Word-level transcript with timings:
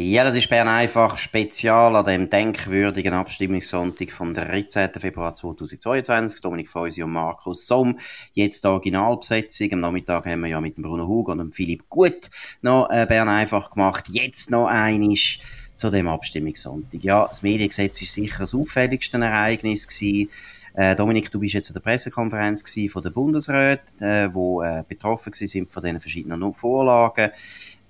Ja, 0.00 0.22
das 0.22 0.36
ist 0.36 0.48
Bern 0.48 0.68
einfach 0.68 1.18
Spezial 1.18 1.96
an 1.96 2.04
dem 2.04 2.30
denkwürdigen 2.30 3.14
Abstimmungssonntag 3.14 4.12
vom 4.12 4.32
13. 4.32 4.90
Februar 5.00 5.34
2022. 5.34 6.40
Dominik 6.40 6.70
Feusi 6.70 7.02
und 7.02 7.10
Markus 7.10 7.66
Somm. 7.66 7.98
Jetzt 8.32 8.62
die 8.62 8.68
Originalbesetzung. 8.68 9.72
Am 9.72 9.80
Nachmittag 9.80 10.24
haben 10.26 10.42
wir 10.42 10.50
ja 10.50 10.60
mit 10.60 10.76
dem 10.76 10.84
Bruno 10.84 11.08
Hug 11.08 11.26
und 11.26 11.38
dem 11.38 11.50
Philipp 11.50 11.88
Gut 11.88 12.30
noch 12.62 12.88
äh, 12.90 13.06
Bern 13.08 13.28
einfach 13.28 13.72
gemacht. 13.72 14.04
Jetzt 14.08 14.52
noch 14.52 14.68
einisch 14.68 15.40
zu 15.74 15.90
dem 15.90 16.06
Abstimmungssonntag. 16.06 17.02
Ja, 17.02 17.26
das 17.26 17.42
Mediengesetz 17.42 18.00
ist 18.00 18.12
sicher 18.12 18.38
das 18.38 18.54
auffälligste 18.54 19.18
Ereignis 19.18 19.88
gewesen. 19.88 20.30
Äh, 20.74 20.94
Dominik, 20.94 21.32
du 21.32 21.40
bist 21.40 21.54
jetzt 21.54 21.70
an 21.70 21.74
der 21.74 21.80
Pressekonferenz 21.80 22.62
von 22.88 23.02
der 23.02 23.10
Bundesrat, 23.10 23.80
äh, 23.98 24.32
wo 24.32 24.62
äh, 24.62 24.84
betroffen 24.88 25.32
sind 25.32 25.72
von 25.72 25.82
diesen 25.82 25.98
verschiedenen 25.98 26.54
Vorlagen. 26.54 27.32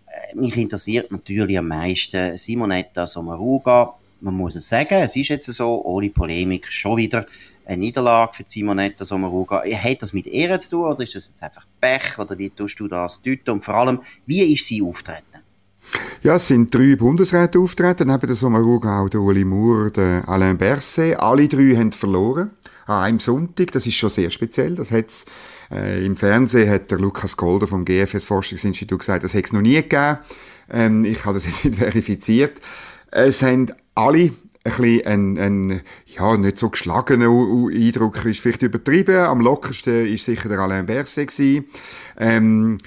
Äh, 0.09 0.37
mich 0.37 0.57
interessiert 0.57 1.11
natürlich 1.13 1.59
am 1.59 1.69
meisten 1.69 2.37
Simonetta 2.37 3.07
Sommaruga. 3.07 3.95
Man 4.21 4.35
muss 4.35 4.57
es 4.57 4.69
sagen, 4.69 4.95
es 4.95 5.17
ist 5.17 5.29
jetzt 5.29 5.53
so, 5.53 5.85
ohne 5.85 6.11
Polemik, 6.11 6.67
schon 6.71 6.97
wieder 6.97 7.27
eine 7.65 7.79
Niederlage 7.79 8.35
für 8.35 8.45
Simonetta 8.47 9.05
Sommaruga. 9.05 9.63
Hat 9.65 10.03
das 10.03 10.13
mit 10.13 10.27
ihr 10.27 10.59
zu 10.59 10.71
tun 10.71 10.85
oder 10.91 11.03
ist 11.03 11.15
das 11.15 11.29
jetzt 11.29 11.43
einfach 11.43 11.67
Pech 11.81 12.19
oder 12.19 12.37
wie 12.39 12.51
tust 12.51 12.81
du 12.81 12.89
das 12.89 13.23
deuten? 13.23 13.51
Und 13.51 13.65
vor 13.65 13.75
allem, 13.75 14.01
wie 14.27 14.53
ist 14.53 14.67
sie 14.67 14.83
auftreten? 14.83 15.25
Ja, 16.23 16.35
es 16.35 16.49
sind 16.49 16.75
drei 16.75 16.97
Bundesräte 16.97 17.59
auftreten, 17.59 18.09
neben 18.09 18.27
der 18.27 18.35
Sommaruga 18.37 19.01
auch 19.01 19.09
der 19.09 19.21
Uli 19.21 19.45
Moore, 19.45 19.91
der 19.91 20.29
Alain 20.29 20.59
Berset. 20.59 21.19
Alle 21.19 21.47
drei 21.49 21.77
haben 21.77 21.93
verloren 21.93 22.51
an 22.89 23.05
einem 23.05 23.19
Sonntag. 23.21 23.73
Das 23.73 23.87
ist 23.87 23.95
schon 23.95 24.11
sehr 24.11 24.31
speziell. 24.31 24.75
Das 24.75 24.91
hat's, 24.91 25.27
äh, 25.71 26.05
Im 26.05 26.17
Fernsehen 26.17 26.71
hat 26.71 26.91
der 26.91 26.99
Lukas 26.99 27.37
Golder 27.37 27.67
vom 27.67 27.85
GFS 27.85 28.25
Forschungsinstitut 28.25 29.01
gesagt, 29.01 29.25
das 29.25 29.35
hätte 29.35 29.47
es 29.47 29.53
noch 29.53 29.61
nie 29.61 29.75
gegeben. 29.75 30.19
Ähm, 30.71 31.05
ich 31.05 31.25
habe 31.25 31.35
das 31.35 31.47
jetzt 31.47 31.65
nicht 31.65 31.79
verifiziert. 31.79 32.61
Es 33.11 33.43
haben 33.43 33.73
alle 33.95 34.31
ein 34.65 34.73
bisschen 34.77 35.07
ein, 35.07 35.39
ein 35.39 35.81
ja, 36.07 36.37
nicht 36.37 36.59
so 36.59 36.71
geschlagener 36.71 37.29
Eindruck 37.29 38.25
ist 38.25 38.41
vielleicht 38.41 38.63
übertrieben. 38.63 39.17
Am 39.17 39.41
lockersten 39.41 40.07
ist 40.07 40.25
sicher 40.25 40.49
der 40.49 40.59
Alain 40.59 40.87
Berset. 40.87 41.65
Ähm, 42.19 42.79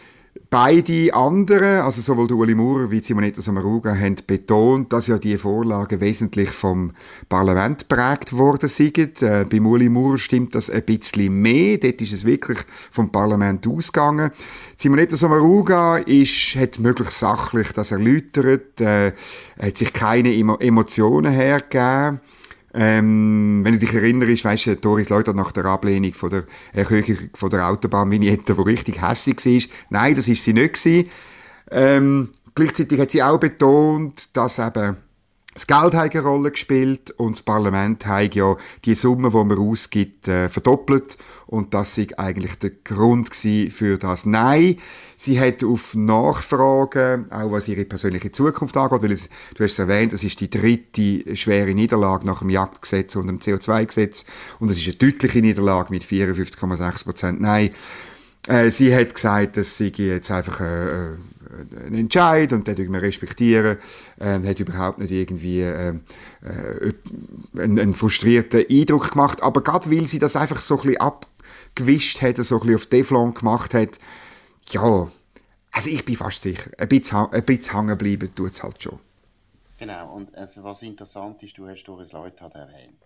Beide 0.54 1.14
anderen, 1.14 1.80
also 1.80 2.02
sowohl 2.02 2.28
der 2.28 2.36
Uli 2.36 2.56
Maurer 2.56 2.92
wie 2.92 3.02
Simonetta 3.02 3.42
Sommaruga, 3.42 3.96
haben 3.96 4.18
betont, 4.28 4.92
dass 4.92 5.08
ja 5.08 5.18
die 5.18 5.38
Vorlagen 5.38 6.02
wesentlich 6.02 6.50
vom 6.50 6.92
Parlament 7.30 7.88
prägt 7.88 8.34
worden 8.34 8.68
sind. 8.68 9.22
Äh, 9.22 9.46
beim 9.50 9.66
Uli 9.66 9.88
Maurer 9.88 10.18
stimmt 10.18 10.54
das 10.54 10.70
ein 10.70 10.84
bisschen 10.84 11.42
mehr. 11.42 11.78
Dort 11.78 12.02
ist 12.02 12.12
es 12.12 12.26
wirklich 12.26 12.58
vom 12.92 13.14
Parlament 13.14 13.66
ausgegangen. 13.66 14.32
Simonetta 14.76 15.16
Sommaruga 15.16 16.00
ist, 16.00 16.58
hat 16.58 16.80
möglichst 16.80 17.20
sachlich 17.20 17.72
das 17.72 17.92
erläutert, 17.92 18.82
äh, 18.82 19.14
hat 19.58 19.78
sich 19.78 19.94
keine 19.94 20.36
Emotionen 20.36 21.32
hergegeben. 21.32 22.20
Ähm, 22.74 23.62
wenn 23.64 23.74
du 23.74 23.80
dich 23.80 23.94
erinnerst, 23.94 24.46
weißt 24.46 24.66
du, 24.68 24.76
Doris 24.78 25.10
Leuter 25.10 25.34
nach 25.34 25.52
der 25.52 25.66
Ablehnung 25.66 26.14
von 26.14 26.30
der 26.30 26.44
Erhöhung 26.74 27.18
von 27.34 27.50
der 27.50 27.68
Autobahnvignette, 27.68 28.58
wo 28.58 28.62
richtig 28.62 29.02
hässlich 29.02 29.70
war. 29.70 30.02
Nein, 30.02 30.16
das 30.16 30.28
ist 30.28 30.44
sie 30.44 30.54
nicht. 30.54 31.10
Ähm, 31.70 32.30
gleichzeitig 32.56 33.00
hat 33.00 33.12
sie 33.12 33.24
auch 33.24 33.40
betont, 33.40 34.36
dass 34.36 34.60
eben 34.60 34.98
das 35.54 35.68
Geld 35.68 35.94
hat 35.94 36.16
eine 36.16 36.24
Rolle 36.24 36.52
gespielt 36.52 37.12
und 37.12 37.36
das 37.36 37.44
Parlament 37.44 38.06
hat 38.06 38.36
ja 38.36 38.56
die 38.86 38.96
Summe, 38.96 39.32
die 39.32 39.36
man 39.36 39.58
ausgibt, 39.58 40.30
äh, 40.30 40.48
verdoppelt 40.48 41.18
und 41.46 41.74
das 41.74 41.98
ist 41.98 42.18
eigentlich 42.18 42.56
der 42.56 42.72
Grund 42.86 43.36
für 43.36 43.98
das 43.98 44.26
Nein. 44.26 44.78
Sie 45.18 45.40
hat 45.40 45.62
auf 45.64 45.94
Nachfragen, 45.94 47.30
auch 47.32 47.52
was 47.52 47.68
ihre 47.68 47.84
persönliche 47.84 48.32
Zukunft 48.32 48.78
angeht, 48.78 49.02
weil 49.02 49.12
es, 49.12 49.28
du 49.56 49.66
hast 49.66 49.74
es 49.74 49.80
erwähnt, 49.80 50.14
es 50.14 50.24
ist 50.24 50.40
die 50.40 50.50
dritte 50.50 51.36
schwere 51.36 51.74
Niederlage 51.74 52.26
nach 52.26 52.40
dem 52.40 52.50
Jagdgesetz 52.50 53.18
und 53.18 53.28
dem 53.28 53.40
CO2-Gesetz 53.40 54.26
und 54.60 54.70
es 54.70 54.78
ist 54.78 54.88
eine 54.88 54.96
deutliche 54.96 55.40
Niederlage 55.40 55.90
mit 55.90 56.04
54,6 56.04 57.04
Prozent 57.04 57.42
Nein. 57.42 57.72
Äh, 58.48 58.72
sie 58.72 58.96
hat 58.96 59.14
gesagt, 59.14 59.58
dass 59.58 59.78
sie 59.78 59.92
jetzt 59.98 60.32
einfach 60.32 60.62
äh, 60.62 61.10
äh 61.52 61.88
ein 61.88 61.94
Entscheid 61.96 62.54
und 62.54 62.68
den 62.68 62.92
wir 62.92 63.02
respektieren. 63.02 63.78
Ähm, 64.20 64.48
hat 64.48 64.60
überhaupt 64.60 65.00
nicht 65.00 65.12
irgendwie 65.12 65.62
äh, 65.62 65.96
äh, 66.44 66.94
einen, 67.56 67.80
einen, 67.80 67.94
frustrierten 67.94 68.66
Eindruck 68.70 69.12
gemacht. 69.12 69.44
Aber 69.44 69.62
gerade 69.64 69.92
weil 69.92 70.08
sie 70.08 70.20
das 70.20 70.36
einfach 70.36 70.62
so 70.62 70.76
ein 70.76 70.82
bisschen 70.82 71.02
abgewischt 71.02 72.22
hat, 72.22 72.38
so 72.38 72.56
ein 72.56 72.62
bisschen 72.62 72.76
auf 72.76 72.86
Teflon 72.88 73.34
gemacht 73.34 73.74
hat, 73.74 74.00
ja, 74.70 75.08
also 75.72 75.90
ich 75.90 76.04
bin 76.06 76.16
fast 76.16 76.42
sicher, 76.42 76.70
ein 76.78 76.88
bisschen, 76.88 77.32
ein 77.32 77.44
bisschen 77.44 77.76
hängen 77.76 77.98
bleiben 77.98 78.34
tut 78.36 78.52
es 78.52 78.64
halt 78.64 78.82
schon. 78.82 79.00
Genau, 79.80 80.14
und 80.14 80.36
also 80.36 80.64
was 80.64 80.84
interessant 80.84 81.42
ist, 81.42 81.58
du 81.58 81.68
hast 81.68 81.84
Doris 81.86 82.12
Leuthard 82.12 82.54
erwähnt. 82.54 83.02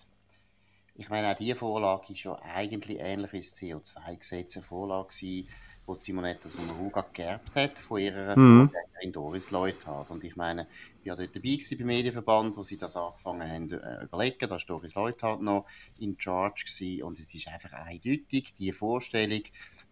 Ich 0.96 1.10
meine, 1.10 1.32
auch 1.32 1.38
diese 1.38 1.56
Vorlage 1.56 2.14
ist 2.14 2.24
ja 2.24 2.38
eigentlich 2.42 3.00
ähnlich 3.00 3.34
wie 3.34 3.40
das 3.40 3.56
CO2-Gesetz 3.56 4.58
eine 4.58 4.66
Vorlage 4.66 5.10
gewesen, 5.10 5.48
wo 5.86 5.96
Simonetta 5.96 6.50
Sommaruga 6.50 7.06
geerbt 7.14 7.56
hat 7.56 7.80
von 7.80 8.00
ihrer 8.00 8.38
mhm. 8.38 8.70
Vorgängerin 8.70 9.12
Doris 9.12 9.52
Leuthard. 9.52 10.10
Und 10.12 10.24
ich 10.24 10.36
meine, 10.36 10.68
ich 11.04 11.10
war 11.10 11.16
dort 11.16 11.36
dabei 11.36 11.60
beim 11.78 11.88
Medienverband, 11.88 12.58
wo 12.58 12.64
sie 12.64 12.78
das 12.78 12.96
angefangen 12.96 13.50
haben 13.50 13.70
zu 13.70 13.82
äh, 13.82 14.04
überlegen. 14.04 14.38
Da 14.40 14.50
war 14.50 14.60
Doris 14.60 14.96
Leuthard 14.96 15.42
noch 15.42 15.66
in 16.00 16.16
Charge 16.20 16.66
gewesen. 16.66 17.04
Und 17.04 17.20
es 17.20 17.34
ist 17.34 17.48
einfach 17.48 17.74
eindeutig, 17.74 18.54
die 18.58 18.72
Vorstellung, 18.72 19.44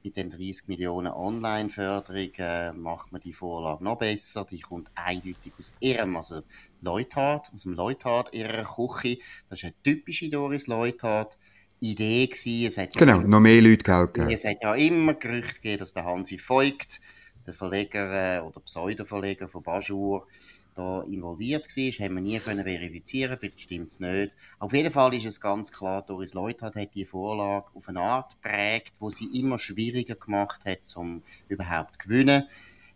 mit 0.03 0.17
den 0.17 0.29
30 0.29 0.67
Millionen 0.67 1.13
Online-Förderung 1.13 2.33
äh, 2.37 2.73
macht 2.73 3.11
man 3.11 3.21
die 3.21 3.33
Vorlage 3.33 3.83
noch 3.83 3.97
besser. 3.97 4.45
Die 4.45 4.59
kommt 4.59 4.91
eindeutig 4.95 5.53
aus 5.57 5.73
ihrem, 5.79 6.17
also 6.17 6.41
Leuthard, 6.81 7.49
aus 7.53 7.63
dem 7.63 7.73
Leuthard 7.73 8.33
ihrer 8.33 8.63
Küche. 8.63 9.19
Das 9.49 9.59
ist 9.59 9.65
eine 9.65 9.73
typische 9.83 10.29
Doris 10.29 10.67
Leuthard. 10.67 11.37
Idee 11.79 12.27
gewesen. 12.27 12.67
Es 12.67 12.77
hat 12.77 12.95
genau, 12.95 13.19
noch 13.19 13.39
mehr 13.39 13.61
Leute 13.61 13.83
Geld 13.83 14.13
gegeben. 14.13 14.33
Es 14.33 14.45
hat 14.45 14.63
ja 14.63 14.75
immer 14.75 15.13
Gerüchte 15.13 15.55
gegeben, 15.55 15.79
dass 15.79 15.93
der 15.93 16.05
Hansi 16.05 16.39
Voigt, 16.39 17.01
der 17.45 17.53
Verleger 17.53 18.37
äh, 18.37 18.41
oder 18.41 18.59
Pseudo-Verleger 18.61 19.47
von 19.47 19.63
Bajur, 19.63 20.27
da 20.75 21.03
involviert 21.03 21.67
war, 21.67 22.05
haben 22.05 22.15
wir 22.15 22.21
nie 22.21 22.39
können 22.39 22.63
verifizieren, 22.63 23.37
vielleicht 23.37 23.61
stimmt 23.61 23.91
es 23.91 23.99
nicht. 23.99 24.35
Auf 24.59 24.73
jeden 24.73 24.91
Fall 24.91 25.13
ist 25.13 25.25
es 25.25 25.39
ganz 25.39 25.71
klar, 25.71 26.01
Doris 26.01 26.33
Leuthard 26.33 26.75
hat 26.75 26.95
die 26.95 27.05
Vorlage 27.05 27.67
auf 27.75 27.87
eine 27.87 28.01
Art 28.01 28.39
prägt, 28.41 28.93
wo 28.99 29.09
sie 29.09 29.39
immer 29.39 29.59
schwieriger 29.59 30.15
gemacht 30.15 30.61
hat, 30.65 30.79
um 30.95 31.21
überhaupt 31.47 32.01
zu 32.01 32.07
gewinnen. 32.07 32.47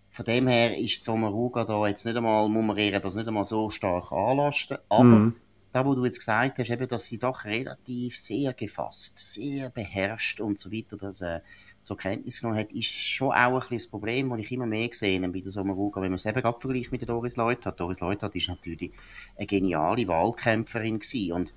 Von 0.10 0.26
dem 0.26 0.48
her 0.48 0.76
ist 0.76 1.04
Sommaruga 1.04 1.66
da 1.66 1.88
jetzt 1.88 2.06
nicht 2.06 2.18
einmal, 2.18 2.50
muss 2.50 2.66
man 2.66 3.02
das 3.02 3.14
nicht 3.14 3.28
einmal 3.28 3.46
so 3.46 3.70
stark 3.70 4.12
anlasten, 4.12 4.78
aber 4.90 5.04
mhm 5.04 5.36
da, 5.78 5.86
wo 5.86 5.94
du 5.94 6.06
jetzt 6.06 6.18
gesagt 6.18 6.58
hast, 6.58 6.70
eben, 6.72 6.88
dass 6.88 7.06
sie 7.06 7.20
doch 7.20 7.46
relativ 7.46 8.18
sehr 8.18 8.54
gefasst, 8.54 9.20
sehr 9.20 9.70
beherrscht 9.70 10.42
und 10.42 10.58
so 10.58 10.72
weiter, 10.72 10.98
dass 10.98 11.22
äh, 11.22 11.42
zur 11.84 11.98
Kenntnis 11.98 12.42
genommen 12.42 12.58
hat, 12.60 12.72
ist 12.72 12.90
schon 12.90 13.30
auch 13.30 13.36
ein 13.36 13.60
bisschen 13.60 13.78
das 13.78 13.88
Problem, 13.88 14.30
das 14.32 14.40
ich 14.40 14.52
immer 14.52 14.66
mehr 14.66 14.90
gesehen 14.90 15.24
habe 15.24 15.34
bei 15.34 15.40
der 15.40 15.52
Sommaruga, 15.52 16.02
wenn 16.02 16.10
man 16.10 16.16
es 16.16 16.26
eben 16.26 16.42
gerade 16.42 16.60
vergleicht 16.60 16.92
mit 16.92 17.02
der 17.02 17.08
Doris 17.08 17.38
Leuthard. 17.38 17.80
Doris 17.80 18.00
Leuthard 18.00 18.36
ist 18.36 18.50
natürlich 18.50 18.92
eine 19.38 19.46
geniale 19.46 20.08
Wahlkämpferin 20.08 21.00
gewesen 21.00 21.34
und 21.34 21.54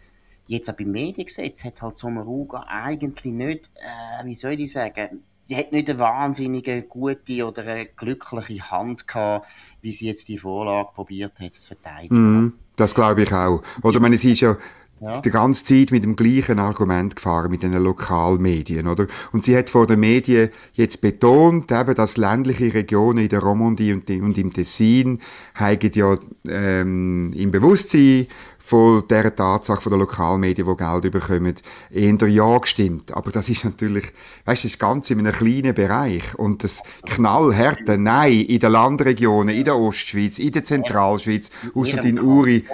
jetzt 0.46 0.68
auch 0.68 0.76
beim 0.76 0.90
Mediengesetz 0.90 1.64
hat 1.64 1.80
halt 1.80 1.96
Sommaruga 1.96 2.66
eigentlich 2.68 3.32
nicht, 3.32 3.70
äh, 3.76 4.24
wie 4.26 4.34
soll 4.34 4.60
ich 4.60 4.72
sagen, 4.72 5.22
die 5.48 5.56
hat 5.56 5.72
nicht 5.72 5.88
eine 5.88 5.98
wahnsinnige 5.98 6.82
gute 6.82 7.46
oder 7.46 7.62
eine 7.62 7.86
glückliche 7.86 8.70
Hand 8.70 9.08
gehabt, 9.08 9.48
wie 9.80 9.92
sie 9.92 10.06
jetzt 10.06 10.28
die 10.28 10.38
Vorlage 10.38 10.90
probiert 10.94 11.40
hat 11.40 11.54
zu 11.54 11.68
verteidigen. 11.68 12.44
Mm. 12.44 12.52
Das 12.80 12.94
glaube 12.94 13.24
ich 13.24 13.32
auch. 13.32 13.62
Oder 13.82 14.00
meine, 14.00 14.16
sie 14.16 14.32
ist 14.32 14.40
ja, 14.40 14.56
ja. 15.02 15.20
die 15.20 15.30
ganze 15.30 15.66
Zeit 15.66 15.90
mit 15.90 16.02
dem 16.02 16.16
gleichen 16.16 16.58
Argument 16.58 17.14
gefahren, 17.14 17.50
mit 17.50 17.62
den 17.62 17.74
Lokalmedien, 17.74 18.86
oder? 18.86 19.06
Und 19.32 19.44
sie 19.44 19.54
hat 19.54 19.68
vor 19.68 19.86
den 19.86 20.00
Medien 20.00 20.48
jetzt 20.72 21.02
betont, 21.02 21.70
eben, 21.70 21.94
dass 21.94 22.16
ländliche 22.16 22.72
Regionen 22.72 23.18
in 23.18 23.28
der 23.28 23.40
Romandie 23.40 23.92
und, 23.92 24.08
im 24.08 24.52
Tessin 24.54 25.18
haben 25.54 25.90
ja 25.92 26.16
ähm, 26.48 27.34
im 27.34 27.50
Bewusstsein 27.50 28.28
von 28.60 29.08
der 29.08 29.34
Tatsache 29.34 29.80
von 29.80 29.90
der 29.90 29.98
Lokalmedien, 29.98 30.68
die 30.68 30.76
Geld 30.76 31.10
bekommen, 31.10 31.54
eher 31.90 32.28
ja 32.28 32.58
gestimmt. 32.58 33.12
Aber 33.12 33.32
das 33.32 33.48
ist 33.48 33.64
natürlich, 33.64 34.12
weißt 34.44 34.64
du, 34.64 34.66
das 34.68 34.72
ist 34.74 34.78
ganz 34.78 35.10
in 35.10 35.18
einem 35.18 35.32
kleinen 35.32 35.74
Bereich. 35.74 36.34
Und 36.36 36.62
das 36.62 36.82
knallharte 37.06 37.98
Nein 37.98 38.40
in 38.42 38.60
den 38.60 38.70
Landregionen, 38.70 39.54
in 39.54 39.64
der 39.64 39.76
Ostschweiz, 39.76 40.38
in 40.38 40.52
der 40.52 40.62
Zentralschweiz, 40.64 41.50
außer 41.74 42.04
in 42.04 42.20
Uri. 42.20 42.64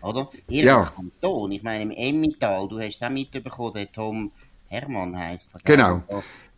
Oder? 0.00 0.30
Ihr 0.48 0.64
ja. 0.64 0.84
Kanton. 0.84 1.52
Ich 1.52 1.62
meine, 1.62 1.82
im 1.82 1.90
Emmental, 1.90 2.68
du 2.68 2.78
hast 2.78 2.96
es 2.96 3.02
auch 3.02 3.10
mitbekommen, 3.10 3.74
der 3.74 3.90
Tom 3.92 4.30
Hermann 4.68 5.18
heisst. 5.18 5.52
Genau. 5.64 6.02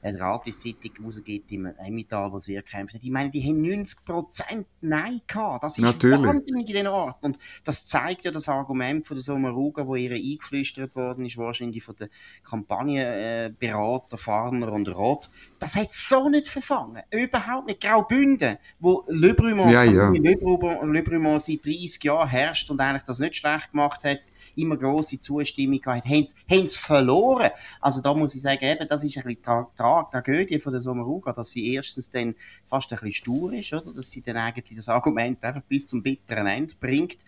Eine 0.05 0.19
Gratiszeitung 0.19 0.93
rausgibt 1.05 1.51
im 1.51 1.67
Emmental, 1.67 2.31
wo 2.31 2.39
sie 2.39 2.61
kämpfen. 2.62 3.01
Ich 3.03 3.11
meine, 3.11 3.31
die 3.31 3.43
haben 3.43 3.62
90 3.62 4.05
Prozent 4.05 4.67
Nein 4.83 5.23
gehabt. 5.27 5.65
Das 5.65 5.79
ist 5.79 5.85
Natürlich. 5.85 6.27
wahnsinnig 6.27 6.69
in 6.69 6.75
den 6.75 6.87
Ort. 6.89 7.23
Und 7.23 7.39
das 7.65 7.87
zeigt 7.87 8.25
ja 8.25 8.31
das 8.31 8.49
Argument 8.49 9.06
von 9.06 9.17
der 9.17 9.23
Sommaruga, 9.23 9.87
wo 9.87 9.97
ihr 9.97 10.12
eingeflüstert 10.12 10.95
worden 10.95 11.25
ist, 11.25 11.39
wahrscheinlich 11.39 11.83
von 11.83 11.97
den 11.97 12.09
Kampagnenberater, 12.43 14.19
Farner 14.19 14.73
und 14.73 14.89
Roth. 14.89 15.31
Das 15.59 15.75
hat 15.75 15.93
so 15.93 16.29
nicht 16.29 16.49
verfangen. 16.49 17.03
Überhaupt 17.11 17.67
nicht. 17.67 17.81
Graubünden, 17.81 18.59
wo 18.79 19.05
Le 19.09 19.33
Brumont, 19.33 19.71
Ja, 19.71 19.85
ja. 19.85 20.11
Le 20.11 20.37
Brumont, 20.37 20.93
Le 20.93 21.03
Brumont 21.03 21.43
seit 21.43 21.65
30 21.65 22.05
Jahren 22.05 22.29
herrscht 22.29 22.71
und 22.71 22.79
eigentlich 22.81 23.05
das 23.05 23.19
nicht 23.19 23.37
schlecht 23.37 23.71
gemacht 23.71 24.05
hat, 24.05 24.21
immer 24.56 24.77
grosse 24.77 25.19
Zustimmung 25.19 25.81
gehabt, 25.81 26.05
haben, 26.06 26.29
haben 26.51 26.67
sie 26.69 26.79
verloren. 26.79 27.51
Also 27.81 28.01
da 28.01 28.15
muss 28.15 28.35
ich 28.35 28.43
sagen, 28.43 28.65
eben, 28.65 28.89
das 28.89 29.05
ist 29.05 29.17
ein 29.17 29.25
bisschen 29.25 29.43
Tra 29.43 29.69
Tra 29.77 30.05
Tragödie 30.11 30.59
von 30.59 30.73
der 30.73 30.83
Sommaruga, 30.83 31.33
dass 31.33 31.51
sie 31.51 31.73
erstens 31.75 32.11
dann 32.11 32.35
fast 32.67 32.93
ein 32.93 32.99
bisschen 32.99 33.12
stur 33.12 33.53
ist, 33.53 33.73
oder? 33.73 33.93
Dass 33.93 34.11
sie 34.11 34.23
dann 34.23 34.37
eigentlich 34.37 34.77
das 34.77 34.89
Argument 34.89 35.43
einfach 35.43 35.62
bis 35.62 35.87
zum 35.87 36.03
bitteren 36.03 36.47
Ende 36.47 36.75
bringt. 36.81 37.19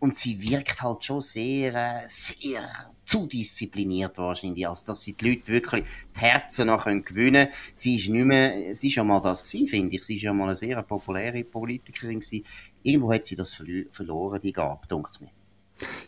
Und 0.00 0.16
sie 0.16 0.40
wirkt 0.40 0.80
halt 0.82 1.04
schon 1.04 1.20
sehr, 1.20 1.74
äh, 1.74 2.04
sehr 2.06 2.68
zu 3.04 3.26
diszipliniert 3.26 4.16
wahrscheinlich, 4.18 4.66
als 4.68 4.84
dass 4.84 5.02
sie 5.02 5.14
die 5.14 5.28
Leute 5.30 5.48
wirklich 5.48 5.84
die 6.14 6.20
Herzen 6.20 6.66
noch 6.68 6.84
können 6.84 7.04
gewinnen 7.04 7.48
Sie 7.74 7.96
ist 7.96 8.08
nicht 8.08 8.24
mehr, 8.26 8.74
sie 8.76 8.88
ist 8.88 8.94
ja 8.96 9.02
mal 9.04 9.20
das 9.20 9.42
gewesen, 9.42 9.66
finde 9.66 9.96
ich. 9.96 10.04
Sie 10.04 10.16
ist 10.16 10.22
ja 10.22 10.32
mal 10.32 10.48
eine 10.48 10.56
sehr 10.56 10.80
populäre 10.82 11.42
Politikerin 11.44 12.20
gewesen. 12.20 12.44
Irgendwo 12.82 13.12
hat 13.12 13.24
sie 13.26 13.34
das 13.36 13.52
verlo- 13.54 13.86
verloren, 13.92 14.40
die 14.40 14.52
Gabe, 14.52 14.86
denkt 14.86 15.20
mir. 15.20 15.30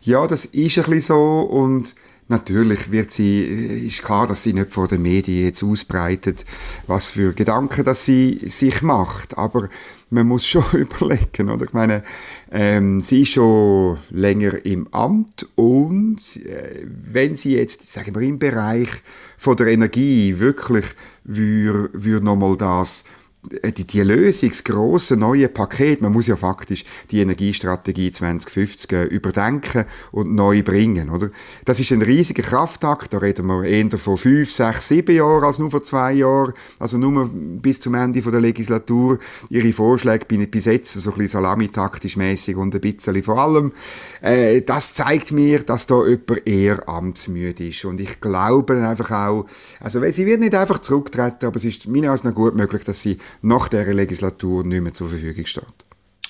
Ja, 0.02 0.26
das 0.26 0.44
ist 0.44 0.78
ein 0.78 0.84
bisschen 0.84 1.00
so 1.02 1.40
und 1.40 1.94
natürlich 2.28 2.92
wird 2.92 3.10
sie, 3.10 3.42
ist 3.86 4.02
klar, 4.02 4.26
dass 4.26 4.44
sie 4.44 4.52
nicht 4.52 4.72
vor 4.72 4.88
den 4.88 5.02
Medien 5.02 5.44
jetzt 5.44 5.62
ausbreitet, 5.62 6.46
was 6.86 7.10
für 7.10 7.34
Gedanken, 7.34 7.84
dass 7.84 8.04
sie 8.04 8.40
sich 8.46 8.82
macht, 8.82 9.36
aber 9.36 9.68
man 10.10 10.26
muss 10.26 10.46
schon 10.46 10.64
überlegen, 10.72 11.50
oder? 11.50 11.64
Ich 11.64 11.72
meine, 11.72 12.02
ähm, 12.50 13.00
sie 13.00 13.22
ist 13.22 13.32
schon 13.32 13.98
länger 14.10 14.64
im 14.64 14.88
Amt 14.92 15.48
und 15.56 16.18
äh, 16.46 16.86
wenn 16.86 17.36
sie 17.36 17.56
jetzt, 17.56 17.92
sagen 17.92 18.14
wir, 18.14 18.22
im 18.22 18.38
Bereich 18.38 18.88
von 19.36 19.56
der 19.56 19.68
Energie 19.68 20.38
wirklich 20.38 20.84
würde, 21.24 21.90
würde 21.92 22.24
nochmal 22.24 22.56
das 22.56 23.04
die, 23.42 23.86
die 23.86 24.02
Lösung, 24.02 24.50
das 24.50 24.64
grosse 24.64 25.16
neue 25.16 25.48
Paket, 25.48 26.02
man 26.02 26.12
muss 26.12 26.26
ja 26.26 26.36
faktisch 26.36 26.84
die 27.10 27.20
Energiestrategie 27.20 28.12
2050 28.12 28.92
äh, 28.92 29.04
überdenken 29.04 29.86
und 30.12 30.34
neu 30.34 30.62
bringen, 30.62 31.08
oder? 31.08 31.30
Das 31.64 31.80
ist 31.80 31.90
ein 31.90 32.02
riesiger 32.02 32.42
Kraftakt, 32.42 33.14
da 33.14 33.18
reden 33.18 33.46
wir 33.46 33.64
eher 33.64 33.98
von 33.98 34.18
fünf, 34.18 34.52
sechs, 34.52 34.88
sieben 34.88 35.16
Jahren 35.16 35.44
als 35.44 35.58
nur 35.58 35.70
vor 35.70 35.82
zwei 35.82 36.12
Jahren, 36.12 36.52
also 36.78 36.98
nur 36.98 37.30
bis 37.32 37.80
zum 37.80 37.94
Ende 37.94 38.20
von 38.20 38.32
der 38.32 38.42
Legislatur. 38.42 39.18
Ihre 39.48 39.72
Vorschläge 39.72 40.26
bin 40.26 40.42
ich 40.42 40.50
bis 40.50 40.66
jetzt 40.66 40.92
so 40.92 41.10
ein 41.10 41.16
bisschen 41.16 41.40
salamitaktisch 41.40 42.16
mäßig 42.16 42.56
und 42.56 42.74
ein 42.74 42.80
bisschen 42.80 43.22
vor 43.22 43.38
allem. 43.38 43.72
Äh, 44.20 44.60
das 44.62 44.92
zeigt 44.92 45.32
mir, 45.32 45.62
dass 45.62 45.86
da 45.86 46.06
jemand 46.06 46.46
eher 46.46 46.88
amtsmüde 46.88 47.68
ist 47.68 47.86
und 47.86 48.00
ich 48.00 48.20
glaube 48.20 48.86
einfach 48.86 49.10
auch, 49.10 49.46
also 49.80 50.02
sie 50.12 50.26
wird 50.26 50.40
nicht 50.40 50.54
einfach 50.54 50.80
zurücktreten, 50.80 51.46
aber 51.46 51.56
es 51.56 51.64
ist 51.64 51.88
meiner 51.88 52.10
Ansicht 52.10 52.26
nach 52.26 52.34
gut 52.34 52.54
möglich, 52.54 52.84
dass 52.84 53.00
sie 53.00 53.16
nach 53.42 53.68
dieser 53.68 53.94
Legislatur 53.94 54.64
nicht 54.64 54.80
mehr 54.80 54.92
zur 54.92 55.08
Verfügung 55.08 55.46
steht. 55.46 55.64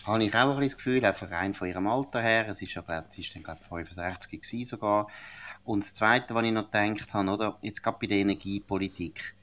Habe 0.04 0.24
ich 0.24 0.34
auch 0.34 0.40
ein 0.40 0.48
bisschen 0.48 0.68
das 0.68 0.76
Gefühl, 0.76 1.04
einfach 1.04 1.30
rein 1.30 1.54
von 1.54 1.68
ihrem 1.68 1.86
Alter 1.86 2.20
her. 2.20 2.48
Es 2.48 2.62
ist 2.62 2.74
ja, 2.74 2.82
glaub, 2.82 3.04
sie 3.10 3.20
ist 3.20 3.34
dann, 3.34 3.42
glaube 3.42 3.60
ich, 3.60 3.66
65 3.66 4.40
gewesen 4.40 4.64
sogar. 4.64 5.08
Und 5.64 5.84
das 5.84 5.94
Zweite, 5.94 6.34
was 6.34 6.44
ich 6.44 6.52
noch 6.52 6.70
gedacht 6.70 7.12
habe, 7.12 7.30
oder, 7.30 7.58
jetzt 7.62 7.82
gerade 7.82 7.98
bei 8.00 8.06
der 8.06 8.18
Energiepolitik, 8.18 9.34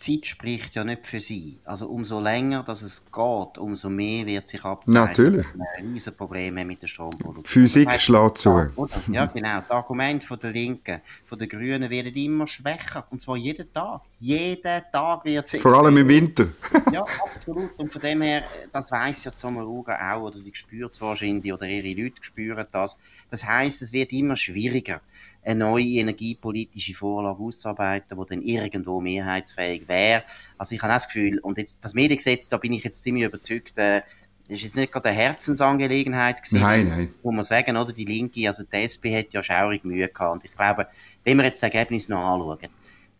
Zeit 0.00 0.26
spricht 0.26 0.74
ja 0.74 0.82
nicht 0.82 1.06
für 1.06 1.20
sie. 1.20 1.58
Also 1.64 1.86
umso 1.86 2.20
länger 2.20 2.62
dass 2.62 2.82
es 2.82 3.04
geht, 3.04 3.58
umso 3.58 3.88
mehr 3.88 4.26
wird 4.26 4.48
sich 4.48 4.64
abzeichnen. 4.64 5.04
Natürlich. 5.04 5.46
dass 5.46 5.54
wir 5.54 5.66
ein 5.78 5.92
riesen 5.92 6.16
Problem 6.16 6.58
haben 6.58 6.66
mit 6.66 6.82
der 6.82 6.86
Stromproduktion. 6.86 7.44
Physik 7.44 7.84
Das 7.84 7.94
heisst, 7.94 8.04
schlägt 8.04 8.38
zu. 8.38 8.70
Ja, 9.08 9.26
genau. 9.26 9.60
Die 9.60 9.70
Argumente 9.70 10.26
von 10.26 10.38
der 10.40 10.50
Linken, 10.50 11.00
von 11.24 11.38
den 11.38 11.48
Grünen 11.48 11.90
werden 11.90 12.14
immer 12.14 12.48
schwächer. 12.48 13.06
Und 13.10 13.20
zwar 13.20 13.36
jeden 13.36 13.72
Tag. 13.72 14.00
Jeden 14.18 14.82
Tag 14.92 15.24
wird 15.24 15.46
es 15.46 15.62
Vor 15.62 15.74
allem 15.74 15.96
im 15.96 16.08
Winter. 16.08 16.48
ja, 16.92 17.04
absolut. 17.32 17.78
Und 17.78 17.92
von 17.92 18.02
dem 18.02 18.22
her, 18.22 18.44
das 18.72 18.90
weiss 18.90 19.24
ja 19.24 19.30
die 19.30 19.38
Sommaruga 19.38 20.14
auch, 20.14 20.22
oder 20.22 20.38
sie 20.38 20.54
spürt 20.54 20.92
es 20.92 21.00
wahrscheinlich, 21.00 21.52
oder 21.52 21.66
ihre 21.66 22.02
Leute 22.02 22.16
spüren 22.20 22.66
das. 22.72 22.98
Das 23.30 23.44
heisst, 23.44 23.82
es 23.82 23.92
wird 23.92 24.12
immer 24.12 24.36
schwieriger, 24.36 25.00
eine 25.42 25.64
neue 25.64 25.84
energiepolitische 25.84 26.94
Vorlage 26.94 27.42
auszuarbeiten, 27.42 28.18
die 28.18 28.28
dann 28.28 28.42
irgendwo 28.42 29.00
mehrheitsfähig 29.00 29.88
wäre. 29.88 30.22
Also 30.58 30.74
ich 30.74 30.82
habe 30.82 30.92
auch 30.92 30.96
das 30.96 31.06
Gefühl, 31.06 31.38
und 31.38 31.58
jetzt, 31.58 31.84
das 31.84 31.94
Mediengesetz, 31.94 32.48
da 32.48 32.58
bin 32.58 32.72
ich 32.72 32.84
jetzt 32.84 33.02
ziemlich 33.02 33.24
überzeugt, 33.24 33.76
äh, 33.78 34.02
das 34.50 34.58
ist 34.58 34.64
jetzt 34.64 34.76
nicht 34.76 34.92
gerade 34.92 35.10
eine 35.10 35.18
Herzensangelegenheit 35.18 36.42
gewesen. 36.42 36.60
Nein, 36.60 36.88
nein. 36.88 37.14
Muss 37.22 37.34
man 37.34 37.44
sagen, 37.44 37.76
oder? 37.76 37.92
Die 37.92 38.04
Linke, 38.04 38.48
also 38.48 38.64
die 38.64 38.76
SP 38.82 39.14
hat 39.16 39.32
ja 39.32 39.44
schaurig 39.44 39.84
Mühe 39.84 40.08
gehabt. 40.08 40.32
Und 40.32 40.44
ich 40.44 40.52
glaube, 40.52 40.88
wenn 41.22 41.36
wir 41.36 41.44
jetzt 41.44 41.62
das 41.62 41.72
Ergebnis 41.72 42.08
noch 42.08 42.18
anschauen, 42.18 42.68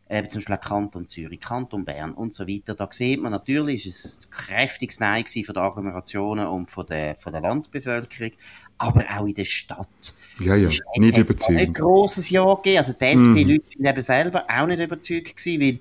äh, 0.09 0.27
zum 0.27 0.41
Beispiel 0.41 0.57
Kanton 0.57 1.07
Zürich, 1.07 1.41
Kanton 1.41 1.85
Bern 1.85 2.13
und 2.13 2.35
so 2.35 2.49
weiter, 2.49 2.75
da 2.75 2.89
sieht 2.91 3.23
man 3.23 3.31
natürlich, 3.31 3.87
ist 3.87 4.05
es 4.05 4.27
ein 4.27 4.31
kräftiges 4.33 4.99
Nein 4.99 5.25
von 5.25 5.55
den 5.55 5.63
Agglomerationen 5.63 6.49
und 6.49 6.69
von 6.69 6.85
der, 6.87 7.15
von 7.15 7.33
der 7.33 7.43
Landbevölkerung, 7.43 8.33
aber 8.77 9.05
auch 9.17 9.27
in 9.27 9.35
der 9.35 9.45
Stadt. 9.45 10.15
Ja, 10.41 10.57
ja, 10.57 10.69
nicht 10.69 10.81
hat's 10.81 10.91
auch 10.93 10.99
Nicht 10.99 11.19
überzeugend. 11.19 11.75
grosses 11.77 12.31
Ja 12.31 12.55
gegeben. 12.55 12.79
Also 12.79 12.93
die 12.95 13.05
Mhm. 13.17 13.37
SP-Leute 13.37 13.65
sind 13.69 13.87
eben 13.87 14.01
selber 14.03 14.45
auch 14.49 14.67
nicht 14.67 14.81
überzeugt 14.83 15.37
gewesen, 15.37 15.61
weil 15.61 15.81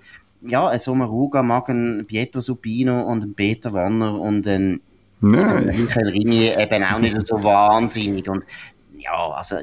ja, 0.50 0.68
ein 0.68 0.80
Sommaruga 0.80 1.44
mag 1.44 1.70
ein 1.70 2.06
Pietro 2.08 2.42
Supino 2.42 3.02
und 3.04 3.24
ein 3.24 3.34
Peter 3.34 3.74
Wanner 3.74 4.20
und 4.20 4.46
ein. 4.48 4.82
Michael 5.22 6.10
Rini 6.10 6.50
eben 6.58 6.84
auch 6.84 7.00
nicht 7.00 7.28
so 7.28 7.44
wahnsinnig. 7.44 8.30
Und 8.30 8.46
ja, 8.98 9.32
also 9.32 9.58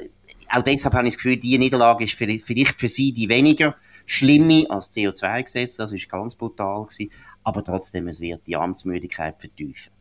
auch 0.50 0.62
deshalb 0.62 0.94
habe 0.94 1.08
ich 1.08 1.14
das 1.14 1.22
Gefühl, 1.22 1.38
die 1.38 1.56
Niederlage 1.58 2.04
ist 2.04 2.12
vielleicht 2.14 2.44
vielleicht 2.44 2.78
für 2.78 2.88
sie 2.88 3.12
die 3.12 3.28
weniger 3.28 3.74
schlimme 4.04 4.66
als 4.68 4.90
das 4.90 4.96
CO2-Gesetz. 4.96 5.76
Das 5.76 5.92
ist 5.92 6.08
ganz 6.10 6.34
brutal 6.34 6.84
gewesen. 6.84 7.10
Aber 7.42 7.64
trotzdem, 7.64 8.08
es 8.08 8.20
wird 8.20 8.42
die 8.46 8.56
Amtsmüdigkeit 8.56 9.36
vertiefen. 9.38 9.92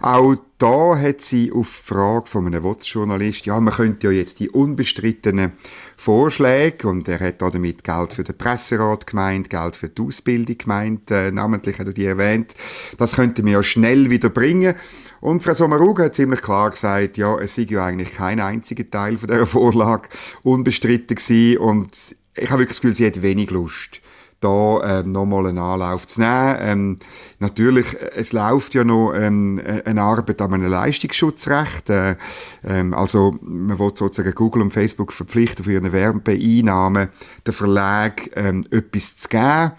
Auch 0.00 0.36
da 0.58 0.98
hat 0.98 1.22
sie 1.22 1.52
auf 1.52 1.80
die 1.80 1.94
Frage 1.94 2.26
von 2.26 2.46
einem 2.46 2.62
WOTS-Journalist, 2.62 3.46
ja, 3.46 3.60
man 3.60 3.74
könnte 3.74 4.08
ja 4.08 4.12
jetzt 4.12 4.40
die 4.40 4.50
unbestrittenen 4.50 5.52
Vorschläge, 5.96 6.88
und 6.88 7.08
er 7.08 7.20
hat 7.20 7.40
da 7.40 7.50
damit 7.50 7.84
Geld 7.84 8.12
für 8.12 8.24
den 8.24 8.36
Presserat 8.36 9.06
gemeint, 9.06 9.48
Geld 9.48 9.76
für 9.76 9.88
die 9.88 10.02
Ausbildung 10.02 10.58
gemeint, 10.58 11.10
äh, 11.10 11.30
namentlich 11.30 11.78
hat 11.78 11.86
er 11.86 11.92
die 11.92 12.04
erwähnt, 12.04 12.54
das 12.98 13.16
könnte 13.16 13.42
man 13.42 13.52
ja 13.52 13.62
schnell 13.62 14.10
wieder 14.10 14.28
bringen. 14.28 14.74
Und 15.20 15.42
Frau 15.42 15.54
Sommaruga 15.54 16.04
hat 16.04 16.14
ziemlich 16.14 16.42
klar 16.42 16.70
gesagt, 16.70 17.18
ja, 17.18 17.38
es 17.38 17.54
sei 17.54 17.66
ja 17.68 17.84
eigentlich 17.84 18.14
kein 18.14 18.40
einziger 18.40 18.88
Teil 18.88 19.18
von 19.18 19.28
dieser 19.28 19.46
Vorlage 19.46 20.08
unbestritten 20.42 21.16
gewesen, 21.16 21.58
und 21.58 22.16
ich 22.34 22.50
habe 22.50 22.60
wirklich 22.60 22.68
das 22.68 22.80
Gefühl, 22.80 22.94
sie 22.94 23.06
hat 23.06 23.22
wenig 23.22 23.50
Lust 23.50 24.00
da 24.40 25.00
ähm, 25.00 25.12
nochmal 25.12 25.46
einen 25.46 25.58
Anlauf 25.58 26.06
zu 26.06 26.20
nehmen. 26.20 26.56
Ähm, 26.60 26.96
natürlich, 27.38 27.94
äh, 27.94 28.10
es 28.16 28.32
läuft 28.32 28.74
ja 28.74 28.84
noch 28.84 29.12
ähm, 29.12 29.58
äh, 29.58 29.82
eine 29.84 30.02
Arbeit 30.02 30.40
an 30.40 30.54
einem 30.54 30.70
Leistungsschutzrecht. 30.70 31.90
Äh, 31.90 32.16
ähm, 32.64 32.94
also 32.94 33.36
man 33.42 33.78
will 33.78 33.92
sozusagen 33.94 34.34
Google 34.34 34.62
und 34.62 34.72
Facebook 34.72 35.12
verpflichten, 35.12 35.64
für 35.64 35.72
ihre 35.72 35.92
Werbeeinnahmen 35.92 37.08
den 37.46 37.54
Verlag 37.54 38.30
ähm, 38.34 38.64
etwas 38.70 39.16
zu 39.18 39.28
geben. 39.28 39.72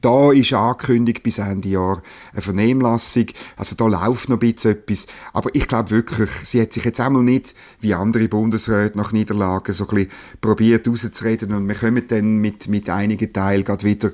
Da 0.00 0.32
ist 0.32 0.52
angekündigt 0.52 1.22
bis 1.22 1.38
Ende 1.38 1.68
Jahr 1.68 2.02
eine 2.32 2.42
Vernehmlassung. 2.42 3.26
Also 3.56 3.74
da 3.74 3.86
läuft 3.86 4.28
noch 4.28 4.36
ein 4.36 4.52
bisschen 4.52 4.72
etwas. 4.72 5.06
Aber 5.32 5.54
ich 5.54 5.66
glaube 5.66 5.90
wirklich, 5.90 6.30
sie 6.42 6.60
hat 6.60 6.72
sich 6.72 6.84
jetzt 6.84 7.00
einmal 7.00 7.22
nicht, 7.22 7.54
wie 7.80 7.94
andere 7.94 8.28
Bundesräte 8.28 8.96
nach 8.96 9.12
Niederlagen, 9.12 9.72
so 9.72 9.88
ein 9.88 9.94
bisschen 9.94 10.10
probiert 10.40 10.86
rauszureden 10.86 11.52
und 11.52 11.68
wir 11.68 11.74
kommen 11.74 12.06
dann 12.06 12.38
mit, 12.38 12.68
mit 12.68 12.88
einigen 12.88 13.32
Teilen 13.32 13.64
gerade 13.64 13.84
wieder. 13.84 14.12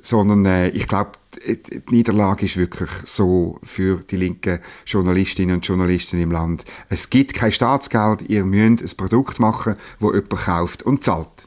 Sondern 0.00 0.44
äh, 0.44 0.70
ich 0.70 0.88
glaube, 0.88 1.12
die 1.46 1.82
Niederlage 1.90 2.46
ist 2.46 2.56
wirklich 2.56 2.90
so 3.04 3.58
für 3.62 4.02
die 4.10 4.16
linken 4.16 4.58
Journalistinnen 4.86 5.56
und 5.56 5.66
Journalisten 5.66 6.20
im 6.20 6.32
Land. 6.32 6.64
Es 6.88 7.10
gibt 7.10 7.34
kein 7.34 7.52
Staatsgeld, 7.52 8.22
ihr 8.28 8.44
müsst 8.44 8.82
ein 8.82 8.96
Produkt 8.96 9.38
machen, 9.38 9.76
wo 10.00 10.12
jemand 10.12 10.30
kauft 10.30 10.82
und 10.82 11.04
zahlt. 11.04 11.43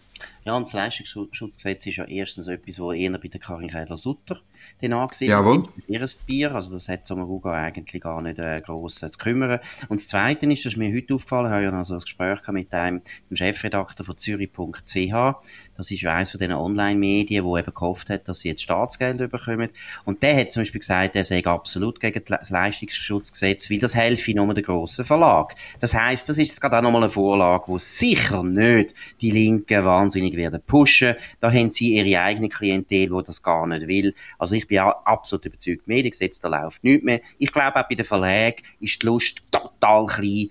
Ja, 0.47 0.55
und 0.55 0.65
das 0.65 0.71
Leistungsschutzgesetz 0.71 1.85
ist 1.87 1.97
ja 1.97 2.05
erstens 2.05 2.47
etwas, 2.47 2.79
wo 2.79 2.93
eher 2.93 3.11
bei 3.17 3.27
der 3.27 3.41
Karin 3.41 3.67
Keller-Sutter 3.67 4.39
den 4.81 4.93
angesehen. 4.93 5.31
Jawohl. 5.31 5.67
Ihres 5.87 6.15
Bier, 6.15 6.53
also 6.53 6.71
das 6.71 6.87
hat 6.87 7.07
Sommaruga 7.07 7.53
eigentlich 7.53 8.01
gar 8.01 8.21
nicht 8.21 8.39
äh, 8.39 8.61
gross 8.61 9.01
äh, 9.03 9.09
zu 9.09 9.17
kümmern. 9.17 9.59
Und 9.89 9.99
das 9.99 10.07
Zweite 10.07 10.45
ist, 10.51 10.65
das 10.65 10.73
ist 10.73 10.77
mir 10.77 10.93
heute 10.93 11.15
aufgefallen, 11.15 11.47
ich 11.47 11.51
habe 11.51 11.63
ja 11.63 11.71
noch 11.71 11.85
so 11.85 11.93
ein 11.93 11.99
Gespräch 11.99 12.39
mit 12.49 12.73
einem, 12.73 13.01
dem 13.29 13.37
Chefredakteur 13.37 14.05
von 14.05 14.17
Zürich.ch, 14.17 15.35
das 15.77 15.91
ist 15.91 16.01
ja 16.01 16.13
eines 16.13 16.31
von 16.31 16.39
diesen 16.39 16.53
Online-Medien, 16.53 17.45
wo 17.45 17.57
eben 17.57 17.73
gehofft 17.73 18.09
hat, 18.09 18.27
dass 18.27 18.39
sie 18.39 18.49
jetzt 18.49 18.63
Staatsgeld 18.63 19.17
bekommen. 19.31 19.69
Und 20.05 20.23
der 20.23 20.35
hat 20.37 20.51
zum 20.51 20.61
Beispiel 20.61 20.79
gesagt, 20.79 21.15
er 21.15 21.23
sei 21.23 21.45
absolut 21.45 21.99
gegen 21.99 22.23
das 22.25 22.49
Leistungsschutzgesetz, 22.49 23.69
weil 23.69 23.79
das 23.79 23.93
helfe 23.93 24.33
nur 24.33 24.53
der 24.53 24.63
grossen 24.63 25.05
Verlag. 25.05 25.55
Das 25.79 25.93
heißt, 25.93 26.27
das 26.27 26.37
ist 26.37 26.47
jetzt 26.47 26.61
gerade 26.61 26.77
auch 26.77 26.81
nochmal 26.81 27.03
eine 27.03 27.11
Vorlage, 27.11 27.65
wo 27.67 27.77
sicher 27.77 28.43
nicht 28.43 28.93
die 29.21 29.31
Linken 29.31 29.85
wahnsinnig 29.85 30.35
werden 30.35 30.61
pushen. 30.65 31.15
Da 31.39 31.51
haben 31.51 31.69
sie 31.69 31.95
ihre 31.95 32.21
eigene 32.21 32.49
Klientel, 32.49 33.11
wo 33.11 33.21
das 33.21 33.43
gar 33.43 33.67
nicht 33.67 33.87
will. 33.87 34.15
Also 34.39 34.46
ich 34.55 34.67
bin 34.67 34.79
auch 34.79 35.05
absolut 35.05 35.45
überzeugt, 35.45 35.87
Mediengesetz, 35.87 36.39
da 36.39 36.47
läuft 36.47 36.83
nichts 36.83 37.03
mehr. 37.03 37.21
Ich 37.37 37.51
glaube 37.51 37.75
auch 37.75 37.87
bei 37.87 37.95
den 37.95 38.05
Verlagen 38.05 38.61
ist 38.79 39.01
die 39.01 39.05
Lust 39.05 39.41
total 39.51 40.05
klein, 40.05 40.49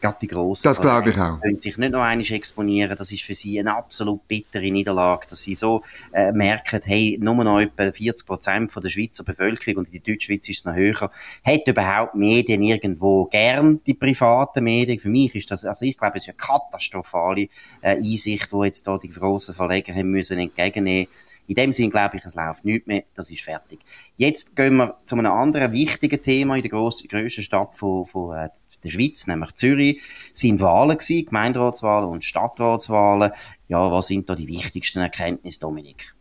gerade 0.00 0.18
die 0.20 0.26
grossen 0.26 0.64
Das 0.64 0.80
glaube 0.80 1.10
ich 1.10 1.18
auch. 1.18 1.40
können 1.40 1.60
sich 1.60 1.76
nicht 1.76 1.92
noch 1.92 2.02
einmal 2.02 2.26
exponieren. 2.26 2.96
Das 2.96 3.12
ist 3.12 3.22
für 3.22 3.34
sie 3.34 3.58
eine 3.58 3.76
absolut 3.76 4.26
bittere 4.28 4.70
Niederlage, 4.70 5.26
dass 5.28 5.42
sie 5.42 5.54
so 5.54 5.82
äh, 6.12 6.32
merken, 6.32 6.80
hey, 6.84 7.18
nur 7.20 7.42
noch 7.42 7.60
etwa 7.60 7.90
40 7.90 8.26
Prozent 8.26 8.72
von 8.72 8.82
der 8.82 8.90
Schweizer 8.90 9.24
Bevölkerung 9.24 9.78
und 9.78 9.92
in 9.92 10.02
der 10.02 10.14
Deutschschweiz 10.14 10.48
ist 10.48 10.58
es 10.58 10.64
noch 10.64 10.74
höher, 10.74 11.10
hat 11.44 11.66
überhaupt 11.66 12.14
Medien 12.14 12.62
irgendwo 12.62 13.26
gern, 13.26 13.80
die 13.86 13.94
privaten 13.94 14.64
Medien. 14.64 14.98
Für 14.98 15.08
mich 15.08 15.34
ist 15.34 15.50
das, 15.50 15.64
also 15.64 15.84
ich 15.84 15.96
glaube, 15.96 16.18
es 16.18 16.24
ist 16.24 16.28
eine 16.28 16.36
katastrophale 16.36 17.48
äh, 17.82 17.96
Einsicht, 17.96 18.52
wo 18.52 18.64
jetzt 18.64 18.86
da 18.86 18.98
die 18.98 19.10
grossen 19.10 19.54
Verleger 19.54 19.94
haben 19.94 20.10
müssen 20.10 20.38
entgegennehmen 20.38 21.08
in 21.46 21.54
dem 21.54 21.72
Sinn 21.72 21.90
glaube 21.90 22.16
ich, 22.16 22.24
es 22.24 22.34
läuft 22.34 22.64
nichts 22.64 22.86
mehr, 22.86 23.04
das 23.14 23.30
ist 23.30 23.42
fertig. 23.42 23.80
Jetzt 24.16 24.56
gehen 24.56 24.76
wir 24.76 24.96
zu 25.04 25.16
einem 25.16 25.32
anderen 25.32 25.72
wichtigen 25.72 26.20
Thema 26.20 26.56
in 26.56 26.62
der 26.62 26.70
grössten 26.70 27.42
Stadt 27.42 27.76
von, 27.76 28.06
von 28.06 28.36
äh, 28.36 28.48
der 28.84 28.90
Schweiz, 28.90 29.26
nämlich 29.26 29.54
Zürich, 29.54 30.02
sind 30.32 30.60
Wahlen 30.60 30.98
gewesen, 30.98 31.26
Gemeinderatswahlen 31.26 32.08
und 32.08 32.24
Stadtratswahlen. 32.24 33.32
Ja, 33.68 33.90
was 33.90 34.08
sind 34.08 34.28
da 34.28 34.34
die 34.34 34.46
wichtigsten 34.46 35.00
Erkenntnisse, 35.00 35.60
Dominik? 35.60 36.14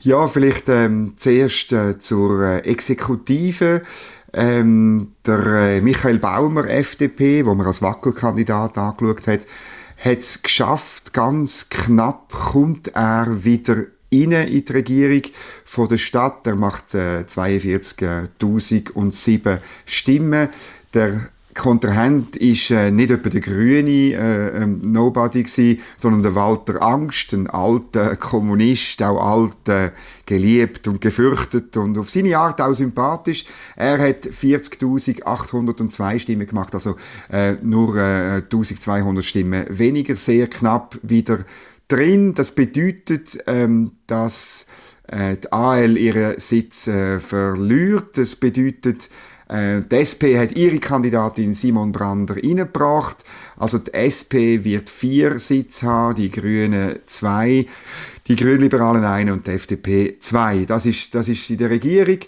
Ja, 0.00 0.26
vielleicht 0.26 0.68
ähm, 0.68 1.12
zuerst 1.16 1.72
äh, 1.72 1.98
zur 1.98 2.42
äh, 2.42 2.58
Exekutive. 2.60 3.82
Ähm, 4.34 5.12
der 5.26 5.44
äh, 5.46 5.80
Michael 5.82 6.18
Baumer, 6.18 6.68
FDP, 6.68 7.44
wo 7.44 7.54
man 7.54 7.66
als 7.66 7.82
Wackelkandidat 7.82 8.78
angeschaut 8.78 9.26
hat, 9.26 9.46
hat 10.02 10.18
es 10.18 10.42
geschafft, 10.42 11.12
ganz 11.12 11.68
knapp 11.68 12.32
kommt 12.32 12.88
er 12.88 13.44
wieder 13.44 13.84
rein 14.12 14.32
in 14.32 14.64
die 14.64 14.72
Regierung 14.72 15.22
von 15.64 15.88
der 15.88 15.98
Stadt. 15.98 16.46
Er 16.46 16.56
macht 16.56 16.94
äh, 16.94 17.24
42.007 17.26 19.58
Stimmen. 19.86 20.48
Der 20.94 21.20
Kontrahent 21.54 22.36
ist 22.36 22.70
äh, 22.70 22.90
nicht 22.90 23.10
etwa 23.10 23.28
der 23.28 23.40
grüne 23.40 23.90
äh, 23.90 24.62
ähm, 24.62 24.80
Nobody 24.84 25.42
gewesen, 25.42 25.80
sondern 25.98 26.22
der 26.22 26.34
Walter 26.34 26.80
Angst, 26.80 27.34
ein 27.34 27.48
alter 27.48 28.16
Kommunist, 28.16 29.02
auch 29.02 29.20
alt, 29.20 29.68
äh, 29.68 29.90
geliebt 30.24 30.88
und 30.88 31.02
gefürchtet 31.02 31.76
und 31.76 31.98
auf 31.98 32.08
seine 32.08 32.38
Art 32.38 32.60
auch 32.60 32.72
sympathisch. 32.72 33.44
Er 33.76 33.98
hat 33.98 34.24
40.802 34.24 36.18
Stimmen 36.20 36.46
gemacht, 36.46 36.74
also 36.74 36.96
äh, 37.30 37.52
nur 37.62 37.96
äh, 37.96 38.42
1.200 38.48 39.22
Stimmen 39.22 39.66
weniger, 39.68 40.16
sehr 40.16 40.46
knapp 40.46 40.98
wieder 41.02 41.40
drin. 41.88 42.34
Das 42.34 42.54
bedeutet, 42.54 43.38
ähm, 43.46 43.92
dass 44.06 44.66
äh, 45.08 45.36
die 45.36 45.52
AL 45.52 45.96
ihren 45.96 46.38
Sitz 46.38 46.86
äh, 46.86 47.20
verliert. 47.20 48.16
Das 48.16 48.36
bedeutet, 48.36 49.10
äh, 49.48 49.82
die 49.82 49.96
SP 50.00 50.38
hat 50.38 50.52
ihre 50.52 50.78
Kandidatin 50.78 51.54
Simon 51.54 51.92
Brander 51.92 52.36
reingebracht. 52.36 53.24
Also 53.56 53.78
die 53.78 53.92
SP 53.92 54.64
wird 54.64 54.88
vier 54.88 55.38
Sitze 55.38 55.86
haben, 55.86 56.14
die 56.14 56.30
Grünen 56.30 56.98
zwei, 57.06 57.66
die 58.26 58.36
Grünliberalen 58.36 59.04
einen 59.04 59.30
und 59.34 59.46
die 59.46 59.52
FDP 59.52 60.18
zwei. 60.18 60.64
Das 60.64 60.86
ist, 60.86 61.14
das 61.14 61.28
ist 61.28 61.50
in 61.50 61.58
der 61.58 61.70
Regierung. 61.70 62.18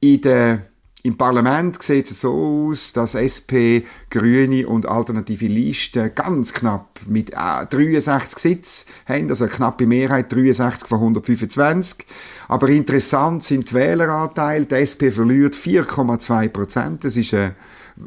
In 0.00 0.20
der 0.20 0.66
im 1.06 1.16
Parlament 1.16 1.80
sieht 1.82 2.10
es 2.10 2.22
so 2.22 2.68
aus, 2.68 2.92
dass 2.92 3.14
SP, 3.14 3.86
Grüne 4.10 4.66
und 4.66 4.86
alternative 4.86 5.46
Listen 5.46 6.12
ganz 6.12 6.52
knapp 6.52 6.98
mit 7.06 7.32
63 7.32 8.38
Sitzen 8.38 8.88
haben, 9.06 9.28
also 9.28 9.44
eine 9.44 9.52
knappe 9.52 9.86
Mehrheit, 9.86 10.32
63 10.32 10.88
von 10.88 10.98
125. 10.98 12.04
Aber 12.48 12.68
interessant 12.68 13.44
sind 13.44 13.70
die 13.70 13.74
Wähleranteile. 13.74 14.66
Die 14.66 14.74
SP 14.82 15.14
verliert 15.14 15.54
4,2 15.54 16.48
Prozent. 16.48 17.04
Das 17.04 17.16
ist 17.16 17.32
ein 17.34 17.54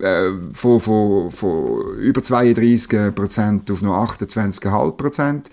äh, 0.02 0.32
von, 0.52 0.82
von, 0.82 1.32
von 1.32 1.98
über 2.00 2.22
32 2.22 3.16
Prozent 3.16 3.72
auf 3.72 3.82
nur 3.82 3.96
28,5 3.96 4.92
Prozent. 4.92 5.50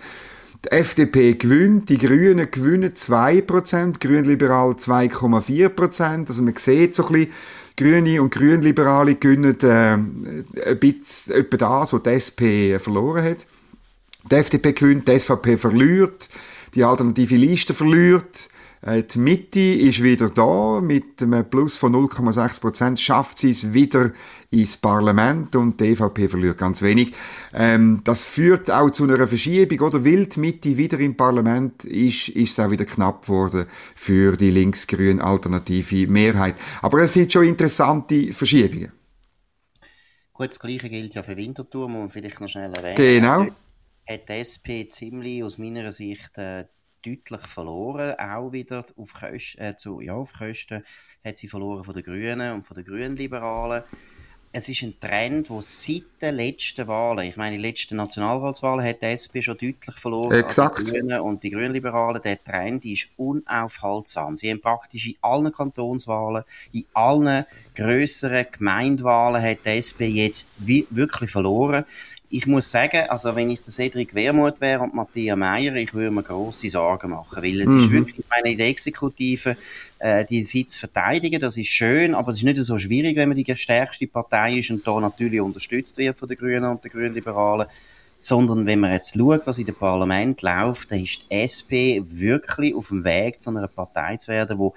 Die 0.65 0.71
FDP 0.71 1.35
gewinnt, 1.35 1.89
die 1.91 1.99
Grünen 1.99 2.51
gewinnen 2.51 2.93
2%, 2.93 4.01
Grünliberal 4.01 4.73
2,4%. 4.73 6.29
Also 6.29 6.43
man 6.43 6.57
sieht 6.57 6.95
so 6.95 7.07
ein 7.07 7.13
bisschen, 7.13 7.33
Grüne 7.77 8.23
und 8.23 8.31
Grünliberale 8.31 9.17
gewinnen 9.17 9.61
äh, 9.61 9.93
ein 9.93 10.79
bisschen 10.81 11.35
etwa 11.35 11.57
das, 11.59 11.93
was 11.93 12.03
die 12.03 12.11
SP 12.17 12.43
verloren 12.81 13.23
hat. 13.23 13.47
Die 14.31 14.35
FDP 14.35 14.73
gewinnt, 14.73 15.07
die 15.07 15.19
SVP 15.19 15.59
verliert, 15.59 16.29
die 16.75 16.83
alternative 16.83 17.37
Liste 17.37 17.75
verliert. 17.75 18.49
Äh, 18.83 19.03
die 19.03 19.19
Mitte 19.19 19.61
ist 19.61 20.03
wieder 20.03 20.31
da, 20.31 20.81
mit 20.81 21.23
einem 21.23 21.49
Plus 21.49 21.77
von 21.77 21.95
0,6 21.95 22.61
Prozent 22.61 23.01
schafft 23.01 23.39
sie 23.39 23.51
es 23.51 23.73
wieder 23.73 24.13
ins 24.51 24.77
Parlament 24.77 25.57
und 25.57 25.81
die 25.81 25.89
EVP 25.89 26.29
verliert 26.29 26.59
ganz 26.59 26.83
wenig. 26.83 27.13
Ähm, 27.53 28.01
das 28.05 28.27
führt 28.29 28.71
auch 28.71 28.91
zu 28.91 29.05
einer 29.05 29.27
Verschiebung, 29.27 29.81
oder? 29.81 30.05
Weil 30.05 30.27
die 30.27 30.41
Mitte 30.41 30.77
wieder 30.77 30.99
im 31.01 31.17
Parlament 31.17 31.85
ist, 31.85 32.29
ist 32.29 32.53
es 32.53 32.61
auch 32.65 32.71
wieder 32.71 32.85
knapp 32.85 33.23
geworden 33.23 33.67
für 33.95 34.37
die 34.37 34.51
links-grün 34.51 35.21
alternative 35.21 36.07
Mehrheit. 36.07 36.57
Aber 36.83 37.03
es 37.03 37.15
sind 37.15 37.33
schon 37.33 37.45
interessante 37.45 38.33
Verschiebungen. 38.33 38.93
Gut, 40.33 40.51
das 40.51 40.61
Gleiche 40.61 40.91
gilt 40.91 41.15
ja 41.15 41.23
für 41.23 41.37
Winterthur, 41.37 41.89
muss 41.89 41.99
man 41.99 42.11
vielleicht 42.11 42.41
noch 42.41 42.49
schnell 42.49 42.73
erwähnen. 42.75 42.97
Genau. 42.97 43.47
Hat 44.07 44.29
die 44.29 44.33
SP 44.37 44.87
ziemlich 44.91 45.43
aus 45.43 45.57
meiner 45.57 45.91
Sicht 45.93 46.37
äh, 46.37 46.67
deutlich 47.07 47.47
verloren, 47.47 48.15
auch 48.19 48.53
wieder 48.53 48.85
auf 48.97 49.15
Kosten, 49.15 49.61
äh, 49.61 49.77
zu, 49.77 50.01
ja, 50.01 50.15
auf 50.15 50.33
Kosten 50.33 50.85
hat 51.25 51.37
sie 51.37 51.49
verloren 51.49 51.85
von 51.85 51.95
den 51.95 52.03
Grünen 52.03 52.53
und 52.53 52.67
von 52.67 52.77
den 52.77 52.85
Grünliberalen. 52.85 53.83
Es 54.53 54.71
ist 54.71 54.83
ein 54.83 54.99
Trend, 54.99 55.51
der 55.51 55.61
seit 55.61 56.05
den 56.23 56.37
letzten 56.37 56.87
Wahlen, 56.87 57.27
ich 57.27 57.37
meine, 57.37 57.57
die 57.57 57.63
letzten 57.63 57.97
Nationalratswahlen 57.97 58.87
hat 58.87 59.03
die 59.03 59.07
SP 59.13 59.43
schon 59.43 59.59
deutlich 59.59 59.97
verloren. 59.99 60.33
Exakt. 60.33 60.79
Die 60.79 60.85
Grünen 60.85 61.21
und 61.21 61.43
die 61.43 61.51
Grünliberalen. 61.51 62.23
Der 62.23 62.43
Trend 62.43 62.85
ist 62.87 63.09
unaufhaltsam. 63.19 64.37
Sie 64.37 64.51
haben 64.51 64.63
praktisch 64.63 65.09
in 65.09 65.17
allen 65.21 65.53
Kantonswahlen, 65.53 66.45
in 66.73 66.87
allen 66.95 67.45
grösseren 67.77 68.47
Gemeindewahlen 68.51 69.43
hat 69.43 69.59
die 69.65 69.71
SP 69.79 70.09
jetzt 70.09 70.49
wirklich 70.59 71.31
verloren 71.31 71.85
ich 72.29 72.47
muss 72.47 72.71
sagen, 72.71 73.09
also 73.09 73.37
wenn 73.37 73.51
ich 73.51 73.63
der 73.63 73.73
Cedric 73.73 74.15
Wermuth 74.15 74.61
wäre 74.61 74.83
und 74.83 74.95
Matthias 74.95 75.37
Meyer, 75.37 75.75
ich 75.77 75.95
würde 75.95 76.11
mir 76.11 76.23
grosse 76.23 76.69
Sorgen 76.71 77.11
machen, 77.11 77.43
weil 77.43 77.61
es 77.61 77.69
mhm. 77.69 77.85
ist 77.85 77.93
wirklich, 77.93 78.19
ich 78.19 78.25
meine, 78.29 78.53
in 78.53 78.59
der 78.59 78.69
Exekutive 78.69 79.57
äh, 79.99 80.25
die 80.25 80.45
Sitz 80.45 80.77
verteidigen, 80.77 81.41
das 81.41 81.57
ist 81.57 81.69
schön, 81.69 82.15
aber 82.15 82.33
es 82.33 82.39
ist 82.39 82.45
nicht 82.45 82.63
so 82.63 82.79
schwierig, 82.79 83.17
wenn 83.17 83.29
man 83.29 83.39
die 83.39 83.57
stärkste 83.57 84.07
Partei 84.07 84.57
ist 84.59 84.71
und 84.71 84.87
da 84.87 84.99
natürlich 84.99 85.41
unterstützt 85.41 85.99
wird 85.99 86.19
von 86.19 86.29
den 86.29 86.39
Grünen 86.39 86.65
und 86.65 86.83
den 86.83 86.91
Grünliberalen, 86.91 87.69
sondern 88.19 88.67
wenn 88.67 88.81
man 88.81 88.93
jetzt 88.93 89.15
schaut, 89.15 89.47
was 89.47 89.59
in 89.59 89.67
dem 89.67 89.75
Parlament 89.75 90.43
läuft, 90.43 90.91
dann 90.91 91.03
ist 91.03 91.23
die 91.31 91.35
SP 91.37 92.03
wirklich 92.03 92.75
auf 92.75 92.89
dem 92.89 93.05
Weg 93.05 93.41
zu 93.41 93.51
einer 93.51 93.69
Partei 93.69 94.17
zu 94.17 94.29
werden, 94.29 94.59
wo 94.59 94.75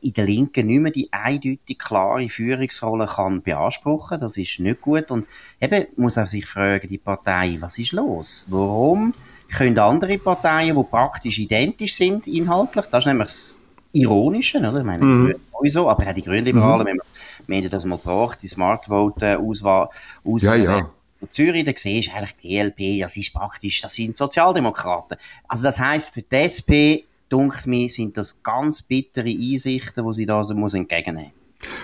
in 0.00 0.12
der 0.12 0.24
Linken 0.24 0.66
nicht 0.66 0.80
mehr 0.80 0.92
die 0.92 1.12
eindeutig 1.12 1.78
klare 1.78 2.28
Führungsrolle 2.28 3.06
kann 3.06 3.42
beanspruchen. 3.42 4.20
Das 4.20 4.36
ist 4.36 4.60
nicht 4.60 4.80
gut. 4.80 5.10
Und 5.10 5.26
eben 5.60 5.86
muss 5.96 6.18
auch 6.18 6.26
sich 6.26 6.46
fragen, 6.46 6.88
die 6.88 6.98
Partei, 6.98 7.56
was 7.60 7.78
ist 7.78 7.92
los? 7.92 8.46
Warum 8.48 9.14
können 9.50 9.78
andere 9.78 10.18
Parteien, 10.18 10.76
die 10.76 10.82
praktisch 10.84 11.38
identisch 11.38 11.94
sind 11.94 12.26
inhaltlich, 12.26 12.84
das 12.90 13.04
ist 13.04 13.06
nämlich 13.06 13.28
das 13.28 13.66
Ironische, 13.92 14.58
oder? 14.58 14.78
Ich 14.78 14.84
meine, 14.84 15.04
mhm. 15.04 15.34
sowieso, 15.52 15.88
aber 15.88 16.06
auch 16.06 16.12
die 16.12 16.22
Grünliberalen, 16.22 16.82
mhm. 16.82 16.86
wenn 16.86 16.96
man, 16.96 17.06
wir 17.46 17.56
haben 17.56 17.70
das 17.70 17.84
mal 17.84 17.96
gebracht, 17.96 18.38
die 18.42 18.48
Smart 18.48 18.86
Vote 18.86 19.38
Auswahl, 19.38 19.88
Auswahl 20.24 20.62
ja, 20.62 20.78
ja. 20.78 20.90
In 21.20 21.30
Zürich, 21.30 21.64
da 21.64 21.72
siehst 21.74 22.08
du 22.08 22.12
eigentlich 22.14 22.36
die 22.42 22.48
GLP, 22.48 23.00
das 23.02 23.16
ist 23.16 23.32
praktisch, 23.32 23.80
das 23.80 23.94
sind 23.94 24.16
Sozialdemokraten. 24.16 25.16
Also 25.48 25.64
das 25.64 25.80
heisst, 25.80 26.10
für 26.10 26.22
die 26.22 26.36
SP 26.36 26.70
dunkt 27.28 27.66
mir, 27.66 27.88
sind 27.88 28.16
das 28.16 28.42
ganz 28.42 28.82
bittere 28.82 29.28
Einsichten, 29.28 30.06
die 30.06 30.14
sie 30.14 30.26
da 30.26 30.38
also 30.38 30.54
muss 30.54 30.74
entgegennehmen 30.74 31.37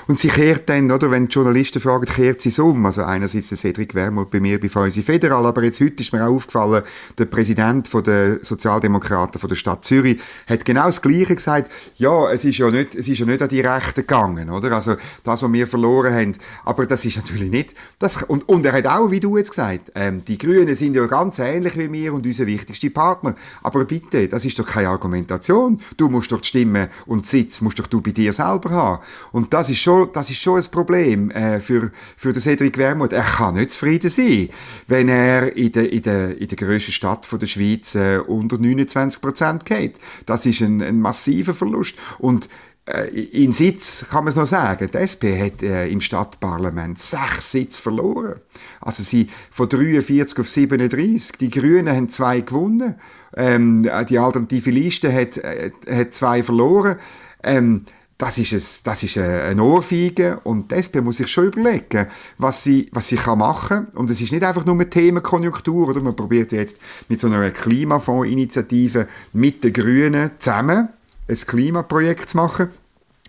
und 0.06 0.18
sie 0.18 0.28
kehrt 0.28 0.68
dann, 0.68 0.90
oder, 0.90 1.10
wenn 1.10 1.28
die 1.28 1.32
Journalisten 1.32 1.80
fragen, 1.80 2.06
kehrt 2.06 2.40
sie 2.40 2.50
es 2.50 2.58
um. 2.58 2.84
Also 2.86 3.02
einerseits 3.02 3.48
der 3.48 3.58
Cedric 3.58 3.94
Wermuth 3.94 4.30
bei 4.30 4.40
mir 4.40 4.60
bei 4.60 4.68
Feusi 4.68 5.02
Federal, 5.02 5.46
aber 5.46 5.62
jetzt 5.62 5.80
heute 5.80 6.02
ist 6.02 6.12
mir 6.12 6.26
auch 6.26 6.34
aufgefallen, 6.34 6.82
der 7.18 7.24
Präsident 7.26 7.88
von 7.88 8.02
der 8.02 8.44
Sozialdemokraten 8.44 9.40
von 9.40 9.48
der 9.48 9.56
Stadt 9.56 9.84
Zürich 9.84 10.20
hat 10.48 10.64
genau 10.64 10.86
das 10.86 11.00
Gleiche 11.00 11.34
gesagt. 11.34 11.70
Ja, 11.96 12.30
es 12.30 12.44
ist 12.44 12.58
ja 12.58 12.70
nicht, 12.70 12.94
es 12.94 13.08
ist 13.08 13.18
ja 13.18 13.26
nicht 13.26 13.42
an 13.42 13.48
die 13.48 13.60
Rechten 13.60 14.00
gegangen, 14.00 14.50
oder? 14.50 14.72
Also 14.72 14.96
das, 15.22 15.42
was 15.42 15.52
wir 15.52 15.66
verloren 15.66 16.14
haben. 16.14 16.32
Aber 16.64 16.86
das 16.86 17.04
ist 17.04 17.16
natürlich 17.16 17.50
nicht, 17.50 17.74
das, 17.98 18.22
und, 18.22 18.48
und 18.48 18.66
er 18.66 18.72
hat 18.72 18.86
auch, 18.86 19.10
wie 19.10 19.20
du 19.20 19.36
jetzt 19.36 19.50
gesagt, 19.50 19.92
ähm, 19.94 20.24
die 20.24 20.38
Grünen 20.38 20.74
sind 20.74 20.94
ja 20.94 21.06
ganz 21.06 21.38
ähnlich 21.38 21.78
wie 21.78 21.90
wir 21.92 22.14
und 22.14 22.26
unser 22.26 22.46
wichtigster 22.46 22.90
Partner. 22.90 23.34
Aber 23.62 23.84
bitte, 23.84 24.28
das 24.28 24.44
ist 24.44 24.58
doch 24.58 24.66
keine 24.66 24.88
Argumentation. 24.88 25.80
Du 25.96 26.08
musst 26.08 26.32
doch 26.32 26.40
die 26.40 26.48
Stimme 26.48 26.88
und 27.06 27.26
Sitz 27.26 27.60
musst 27.60 27.78
doch 27.78 27.86
du 27.86 28.00
bei 28.00 28.10
dir 28.10 28.32
selber 28.32 28.70
haben. 28.70 29.02
Und 29.32 29.52
das 29.52 29.70
ist 29.70 29.78
schon, 29.78 29.93
das 30.12 30.30
ist 30.30 30.40
schon 30.40 30.60
ein 30.60 30.70
Problem 30.70 31.30
äh, 31.30 31.60
für, 31.60 31.90
für 32.16 32.32
den 32.32 32.42
Cedric 32.42 32.78
Wermuth. 32.78 33.12
Er 33.12 33.22
kann 33.22 33.54
nicht 33.54 33.70
zufrieden 33.70 34.10
sein, 34.10 34.48
wenn 34.88 35.08
er 35.08 35.56
in 35.56 35.72
der, 35.72 35.92
in 35.92 36.02
der, 36.02 36.38
in 36.38 36.48
der 36.48 36.56
grössten 36.56 36.92
Stadt 36.92 37.26
von 37.26 37.38
der 37.38 37.46
Schweiz 37.46 37.94
äh, 37.94 38.18
unter 38.18 38.58
29 38.58 39.20
Prozent 39.20 39.64
geht. 39.64 39.98
Das 40.26 40.46
ist 40.46 40.60
ein, 40.60 40.82
ein 40.82 41.00
massiver 41.00 41.54
Verlust. 41.54 41.96
Und 42.18 42.48
äh, 42.86 43.08
in 43.08 43.52
Sitz 43.52 44.04
kann 44.10 44.24
man 44.24 44.28
es 44.28 44.36
noch 44.36 44.46
sagen. 44.46 44.90
Die 44.92 44.98
SP 44.98 45.40
hat 45.40 45.62
äh, 45.62 45.88
im 45.88 46.00
Stadtparlament 46.00 46.98
sechs 46.98 47.52
Sitze 47.52 47.82
verloren. 47.82 48.40
Also 48.80 49.02
sie 49.02 49.28
von 49.50 49.68
43 49.68 50.38
auf 50.38 50.48
37. 50.48 51.38
Die 51.38 51.50
Grünen 51.50 51.94
haben 51.94 52.10
zwei 52.10 52.40
gewonnen. 52.40 52.96
Ähm, 53.36 53.88
die 54.08 54.18
alternative 54.18 54.70
Liste 54.70 55.12
hat, 55.12 55.38
äh, 55.38 55.70
hat 55.90 56.14
zwei 56.14 56.42
verloren. 56.42 56.96
Ähm, 57.42 57.84
das 58.18 58.38
ist, 58.38 58.52
ein, 58.52 58.82
das 58.84 59.02
ist 59.02 59.18
ein 59.18 59.58
Ohrfeige 59.58 60.40
und 60.44 60.70
die 60.70 60.76
SP 60.78 61.02
muss 61.02 61.16
sich 61.16 61.28
schon 61.28 61.46
überlegen, 61.46 62.06
was 62.38 62.62
sie, 62.62 62.88
was 62.92 63.08
sie 63.08 63.16
kann 63.16 63.38
machen 63.38 63.86
kann. 63.86 63.94
Und 63.94 64.08
es 64.08 64.20
ist 64.20 64.32
nicht 64.32 64.44
einfach 64.44 64.64
nur 64.64 64.74
eine 64.74 64.88
Themenkonjunktur, 64.88 65.88
oder? 65.88 66.00
Man 66.00 66.14
probiert 66.14 66.52
jetzt 66.52 66.80
mit 67.08 67.20
so 67.20 67.26
einer 67.26 67.50
Klimafondsinitiative 67.50 69.08
mit 69.32 69.64
den 69.64 69.72
Grünen 69.72 70.30
zusammen 70.38 70.90
ein 71.28 71.34
Klimaprojekt 71.34 72.30
zu 72.30 72.36
machen. 72.36 72.68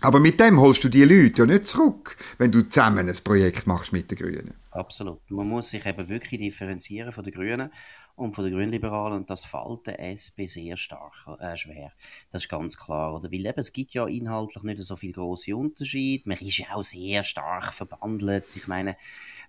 Aber 0.02 0.20
mit 0.20 0.38
dem 0.38 0.60
holst 0.60 0.84
du 0.84 0.88
die 0.88 1.04
Leute 1.04 1.42
ja 1.42 1.46
nicht 1.46 1.66
zurück, 1.66 2.16
wenn 2.38 2.52
du 2.52 2.68
zusammen 2.68 3.08
ein 3.08 3.16
Projekt 3.24 3.66
machst 3.66 3.92
mit 3.92 4.10
den 4.10 4.18
Grünen. 4.18 4.54
Absolut. 4.70 5.18
Man 5.30 5.48
muss 5.48 5.70
sich 5.70 5.84
eben 5.86 6.08
wirklich 6.08 6.38
differenzieren 6.40 7.12
von 7.12 7.24
den 7.24 7.32
Grünen 7.32 7.70
und 8.16 8.34
von 8.34 8.44
den 8.44 8.54
Grünliberalen 8.54 9.18
und 9.18 9.30
das 9.30 9.44
fällt 9.44 9.86
der 9.86 10.00
SP 10.00 10.48
sehr 10.48 10.78
stark 10.78 11.12
äh, 11.38 11.56
schwer. 11.56 11.92
Das 12.32 12.44
ist 12.44 12.48
ganz 12.48 12.78
klar. 12.78 13.14
Oder? 13.14 13.30
Weil 13.30 13.44
eben, 13.46 13.60
es 13.60 13.72
gibt 13.72 13.92
ja 13.92 14.06
inhaltlich 14.06 14.62
nicht 14.62 14.82
so 14.82 14.96
viel 14.96 15.12
große 15.12 15.54
Unterschiede. 15.54 16.26
Man 16.26 16.38
ist 16.38 16.56
ja 16.56 16.74
auch 16.74 16.82
sehr 16.82 17.24
stark 17.24 17.74
verbandelt. 17.74 18.44
Ich 18.54 18.66
meine, 18.66 18.96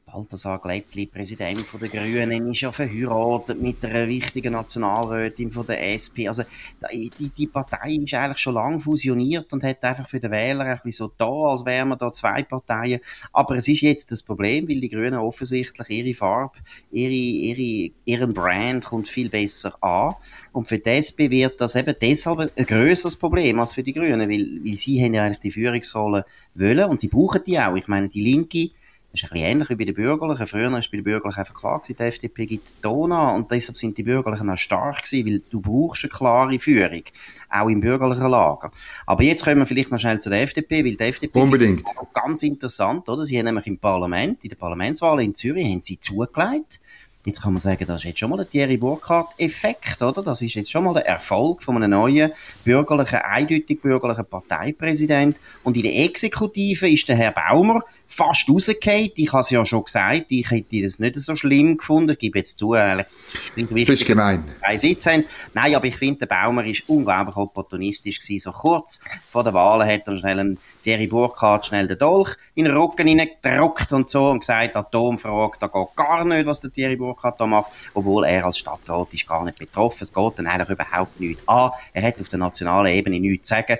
Balthasar 0.05 0.59
Glättli, 0.59 1.05
Präsident 1.05 1.59
von 1.59 1.79
der 1.79 1.89
Grünen, 1.89 2.51
ist 2.51 2.61
ja 2.61 2.71
verheiratet 2.71 3.61
mit 3.61 3.83
einer 3.83 4.07
wichtigen 4.07 4.53
Nationalrätin 4.53 5.49
von 5.49 5.65
der 5.65 5.95
SP. 5.95 6.27
Also 6.27 6.43
die, 6.91 7.29
die 7.29 7.47
Partei 7.47 7.91
ist 7.91 8.13
eigentlich 8.13 8.37
schon 8.37 8.53
lange 8.55 8.79
fusioniert 8.79 9.51
und 9.53 9.63
hat 9.63 9.83
einfach 9.83 10.07
für 10.07 10.19
den 10.19 10.31
Wähler 10.31 10.65
ein 10.65 10.79
bisschen 10.83 11.07
so 11.07 11.13
da, 11.17 11.51
als 11.51 11.65
wären 11.65 11.89
wir 11.89 11.97
da 11.97 12.11
zwei 12.11 12.43
Parteien. 12.43 12.99
Aber 13.31 13.55
es 13.55 13.67
ist 13.67 13.81
jetzt 13.81 14.11
das 14.11 14.23
Problem, 14.23 14.67
weil 14.67 14.81
die 14.81 14.89
Grünen 14.89 15.19
offensichtlich 15.19 15.89
ihre 15.89 16.13
Farbe, 16.13 16.57
ihre, 16.91 17.11
ihre, 17.11 17.93
ihren 18.05 18.33
Brand 18.33 18.56
kommt 18.81 19.07
viel 19.07 19.29
besser 19.29 19.81
an. 19.83 20.15
Und 20.51 20.67
für 20.67 20.79
die 20.79 20.89
SP 20.89 21.29
wird 21.29 21.61
das 21.61 21.75
eben 21.75 21.95
deshalb 22.01 22.39
ein 22.39 22.65
größeres 22.65 23.15
Problem 23.15 23.59
als 23.59 23.73
für 23.73 23.83
die 23.83 23.93
Grünen, 23.93 24.29
weil, 24.29 24.59
weil 24.63 24.75
sie 24.75 25.03
haben 25.03 25.13
ja 25.13 25.23
eigentlich 25.23 25.39
die 25.39 25.51
Führungsrolle 25.51 26.25
wollen 26.55 26.89
und 26.89 26.99
sie 26.99 27.07
brauchen 27.07 27.41
die 27.45 27.59
auch. 27.59 27.75
Ich 27.75 27.87
meine, 27.87 28.09
die 28.09 28.21
Linke 28.21 28.71
das 29.11 29.23
ist 29.23 29.31
ein 29.31 29.33
bisschen 29.33 29.49
ähnlich 29.49 29.69
wie 29.69 29.75
bei 29.75 29.85
den 29.85 29.95
Bürgerlichen. 29.95 30.47
Früher 30.47 30.71
war 30.71 30.79
bei 30.79 30.87
den 30.91 31.03
Bürgerlichen 31.03 31.39
einfach 31.39 31.53
klar, 31.53 31.79
gewesen, 31.79 31.95
die 31.97 32.03
FDP 32.03 32.45
gibt 32.45 32.83
Ton 32.83 33.11
an 33.11 33.35
und 33.35 33.51
deshalb 33.51 33.77
sind 33.77 33.97
die 33.97 34.03
Bürgerlichen 34.03 34.49
auch 34.49 34.57
stark 34.57 35.03
gewesen, 35.03 35.25
weil 35.25 35.41
du 35.49 35.61
brauchst 35.61 36.03
eine 36.03 36.11
klare 36.11 36.59
Führung, 36.59 37.03
auch 37.49 37.67
im 37.67 37.79
bürgerlichen 37.79 38.29
Lager. 38.29 38.71
Aber 39.05 39.23
jetzt 39.23 39.43
kommen 39.43 39.59
wir 39.59 39.65
vielleicht 39.65 39.91
noch 39.91 39.99
schnell 39.99 40.19
zu 40.19 40.29
der 40.29 40.41
FDP, 40.41 40.83
weil 40.83 40.95
die 40.95 41.03
FDP 41.03 41.39
Unbedingt. 41.39 41.83
ganz 42.13 42.43
interessant, 42.43 43.07
oder? 43.09 43.25
Sie 43.25 43.37
haben 43.37 43.45
nämlich 43.45 43.65
im 43.67 43.79
Parlament, 43.79 44.43
in 44.43 44.49
der 44.49 44.57
Parlamentswahl 44.57 45.21
in 45.21 45.33
Zürich, 45.33 45.65
haben 45.65 45.81
sie 45.81 45.99
zugelegt, 45.99 46.79
Jetzt 47.27 47.41
kann 47.41 47.51
man 47.51 47.59
sagen, 47.59 47.85
das 47.85 47.97
ist 47.97 48.03
jetzt 48.05 48.19
schon 48.19 48.29
mal 48.29 48.37
der 48.37 48.49
Thierry 48.49 48.77
Burkhardt-Effekt, 48.77 50.01
oder? 50.01 50.23
Das 50.23 50.41
ist 50.41 50.53
jetzt 50.53 50.71
schon 50.71 50.85
mal 50.85 50.93
der 50.93 51.05
Erfolg 51.05 51.61
von 51.61 51.75
einem 51.75 51.91
neuen 51.91 52.31
bürgerlichen, 52.63 53.17
eindeutig 53.17 53.81
bürgerlichen 53.81 54.25
Parteipräsident. 54.25 55.35
Und 55.65 55.75
in 55.75 55.83
der 55.83 55.93
Exekutive 56.05 56.89
ist 56.89 57.09
der 57.09 57.17
Herr 57.17 57.31
Baumer 57.31 57.83
fast 58.07 58.47
rausgefallen. 58.47 59.11
Ich 59.15 59.33
habe 59.33 59.41
es 59.41 59.49
ja 59.49 59.65
schon 59.65 59.83
gesagt, 59.83 60.27
ich 60.29 60.49
hätte 60.49 60.81
das 60.81 60.99
nicht 60.99 61.19
so 61.19 61.35
schlimm 61.35 61.75
gefunden. 61.75 62.11
Ich 62.11 62.19
gebe 62.19 62.37
jetzt 62.37 62.59
zu, 62.59 62.73
ehrlich, 62.75 63.07
wichtig, 63.55 63.87
Bist 63.87 64.05
gemein. 64.05 64.45
Drei 64.63 64.77
Sitze 64.77 65.11
haben. 65.11 65.25
Nein, 65.53 65.75
aber 65.75 65.87
ich 65.87 65.97
finde, 65.97 66.25
der 66.25 66.27
Baumer 66.27 66.63
ist 66.63 66.87
unglaublich 66.87 67.35
opportunistisch 67.35 68.19
gewesen. 68.19 68.39
So 68.39 68.51
kurz 68.53 69.01
vor 69.29 69.43
der 69.43 69.53
Wahl 69.53 69.85
hat 69.85 70.07
er 70.07 70.17
schnell 70.17 70.39
einen 70.39 70.57
Thierry 70.87 71.07
Burkhardt 71.07 71.65
schnell 71.65 71.85
den 71.85 71.97
Dolch 71.97 72.37
in 72.55 72.63
den 72.63 72.77
Rücken 72.77 73.09
hineingedrückt 73.09 73.91
und 73.91 74.07
so 74.07 74.29
und 74.29 74.39
gesagt, 74.39 74.73
Atomfrage, 74.73 75.57
da 75.59 75.67
geht 75.67 75.95
gar 75.97 76.23
nicht, 76.23 76.45
was 76.45 76.61
der 76.61 76.71
Thierry 76.71 76.95
Burkhardt 76.95 77.41
da 77.41 77.45
macht, 77.45 77.73
obwohl 77.93 78.23
er 78.23 78.45
als 78.45 78.57
Stadtrat 78.57 79.13
ist 79.13 79.27
gar 79.27 79.43
nicht 79.43 79.59
betroffen. 79.59 80.03
Es 80.03 80.13
geht 80.13 80.39
dann 80.39 80.47
eigentlich 80.47 80.69
überhaupt 80.69 81.19
nichts 81.19 81.45
an. 81.45 81.71
Er 81.91 82.03
hat 82.03 82.21
auf 82.21 82.29
der 82.29 82.39
nationalen 82.39 82.93
Ebene 82.93 83.19
nichts 83.19 83.49
zu 83.49 83.55
sagen 83.55 83.79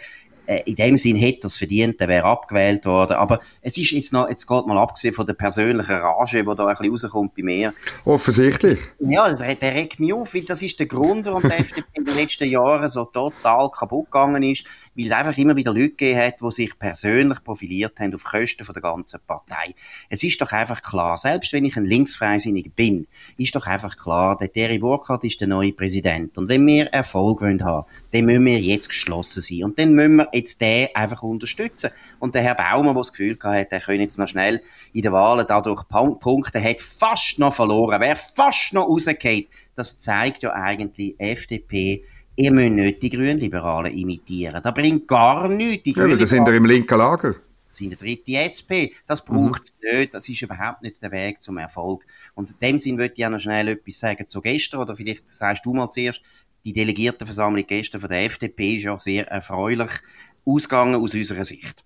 in 0.66 0.76
dem 0.76 0.98
Sinn 0.98 1.16
hätte 1.16 1.44
er 1.44 1.48
es 1.48 1.58
verdient, 1.58 2.00
er 2.00 2.08
wäre 2.08 2.26
abgewählt 2.26 2.86
worden. 2.86 3.14
Aber 3.14 3.42
es 3.62 3.78
ist 3.78 3.92
jetzt 3.92 4.14
noch, 4.14 4.30
jetzt 4.30 4.48
geht 4.48 4.68
mal 4.68 4.78
abgesehen 4.78 5.14
von 5.14 5.26
der 5.26 5.34
persönlichen 5.34 5.92
Rage, 5.92 6.44
die 6.44 6.56
da 6.56 6.66
ein 6.66 6.76
bisschen 6.76 6.92
rauskommt 6.92 7.36
bei 7.36 7.44
mir. 7.44 7.74
Offensichtlich. 8.06 8.80
Ja, 9.00 9.30
das, 9.30 9.40
der 9.40 9.74
regt 9.74 10.00
mich 10.00 10.14
auf, 10.14 10.34
weil 10.34 10.44
das 10.44 10.62
ist 10.62 10.80
der 10.80 10.88
Grund, 10.88 11.26
warum 11.26 11.42
die 11.42 11.48
FDP 11.52 11.88
in 11.94 12.06
den 12.06 12.16
letzten 12.16 12.50
Jahren 12.50 12.88
so 12.90 13.06
total 13.06 13.70
kaputt 13.72 14.06
gegangen 14.06 14.44
ist, 14.44 14.64
weil 14.96 15.06
es 15.06 15.12
einfach 15.12 15.38
immer 15.38 15.56
wieder 15.56 15.74
Leute 15.74 15.90
gegeben 15.90 16.20
hat, 16.20 16.36
die 16.42 16.52
sich 16.52 16.80
persönlich 16.80 17.44
profiliert 17.44 18.00
haben 18.00 18.14
auf 18.14 18.24
Kosten 18.24 18.64
von 18.64 18.74
der 18.74 18.82
ganzen 18.82 19.20
Partei. 19.28 19.76
Es 20.10 20.24
ist 20.24 20.42
doch 20.42 20.52
einfach 20.52 20.82
klar, 20.82 21.18
selbst 21.18 21.54
wenn 21.54 21.66
ich 21.66 21.76
ein 21.76 21.86
Linksfreisinniger 21.86 22.72
bin, 22.76 23.08
ist 23.38 23.56
doch 23.56 23.68
einfach 23.68 23.98
klar, 23.98 24.38
der 24.38 24.52
Terry 24.52 24.80
Burkhardt 24.80 25.24
ist 25.24 25.42
der 25.42 25.48
neue 25.48 25.74
Präsident. 25.74 26.38
Und 26.38 26.48
wenn 26.48 26.66
wir 26.66 26.86
Erfolg 26.88 27.42
wollen 27.42 27.64
haben, 27.64 27.86
dann 28.12 28.26
müssen 28.26 28.46
wir 28.46 28.60
jetzt 28.60 28.90
geschlossen 28.90 29.42
sein. 29.42 29.64
Und 29.64 29.80
dann 29.80 29.94
müssen 29.94 30.18
wir 30.18 30.30
jetzt 30.38 30.62
den 30.62 30.90
einfach 30.94 31.24
unterstützen. 31.24 31.92
Und 32.20 32.36
der 32.36 32.42
Herr 32.42 32.56
Baumer, 32.56 32.94
der 32.94 33.02
das 33.02 33.12
Gefühl 33.12 33.38
hat, 33.44 33.68
er 33.72 33.80
könnte 33.80 34.02
jetzt 34.02 34.18
noch 34.18 34.28
schnell 34.28 34.62
in 34.94 35.02
den 35.02 35.12
Wahlen 35.12 35.46
dadurch 35.48 35.88
Punkte, 35.88 36.64
hat 36.64 36.82
fast 36.82 37.40
noch 37.40 37.54
verloren, 37.54 38.02
wäre 38.02 38.16
fast 38.16 38.74
noch 38.74 38.88
rausgefallen. 38.88 39.46
Das 39.76 40.00
zeigt 40.00 40.44
ja 40.44 40.54
eigentlich 40.54 41.16
FDP, 41.20 42.04
ihr 42.36 42.52
müsst 42.52 42.72
nicht 42.72 43.04
die 43.04 43.10
Grünliberalen 43.10 43.94
imitieren. 43.94 44.62
Das 44.64 44.74
bringt 44.74 45.08
gar 45.08 45.48
nichts. 45.48 45.84
Die 45.84 45.92
ja, 45.92 46.08
das 46.08 46.30
sind 46.30 46.48
ja 46.48 46.54
im 46.54 46.66
linken 46.66 46.98
Lager 46.98 47.36
sind 47.78 47.92
der 47.92 47.98
dritte 48.00 48.36
SP. 48.36 48.92
Das 49.06 49.24
braucht 49.24 49.64
es 49.64 49.74
mhm. 49.82 50.00
nicht. 50.00 50.14
Das 50.14 50.28
ist 50.28 50.42
überhaupt 50.42 50.82
nicht 50.82 51.02
der 51.02 51.12
Weg 51.12 51.42
zum 51.42 51.58
Erfolg. 51.58 52.04
Und 52.36 52.50
in 52.52 52.58
dem 52.60 52.80
Sinn 52.80 52.98
würde 52.98 53.14
ich 53.16 53.26
auch 53.26 53.30
noch 53.30 53.40
schnell 53.40 53.68
etwas 53.70 54.00
sagen 54.00 54.28
zu 54.28 54.42
gestern, 54.42 54.82
oder 54.82 54.96
vielleicht 54.96 55.30
sagst 55.30 55.66
du 55.66 55.74
mal 55.74 55.90
zuerst, 55.90 56.22
die 56.66 56.74
Delegiertenversammlung 56.74 57.66
gestern 57.66 58.02
von 58.02 58.10
der 58.10 58.26
FDP 58.26 58.76
ist 58.76 58.84
ja 58.84 59.00
sehr 59.00 59.28
erfreulich 59.30 59.92
ausgegangen 60.48 60.96
aus 60.96 61.14
unserer 61.14 61.46
Sicht. 61.46 61.84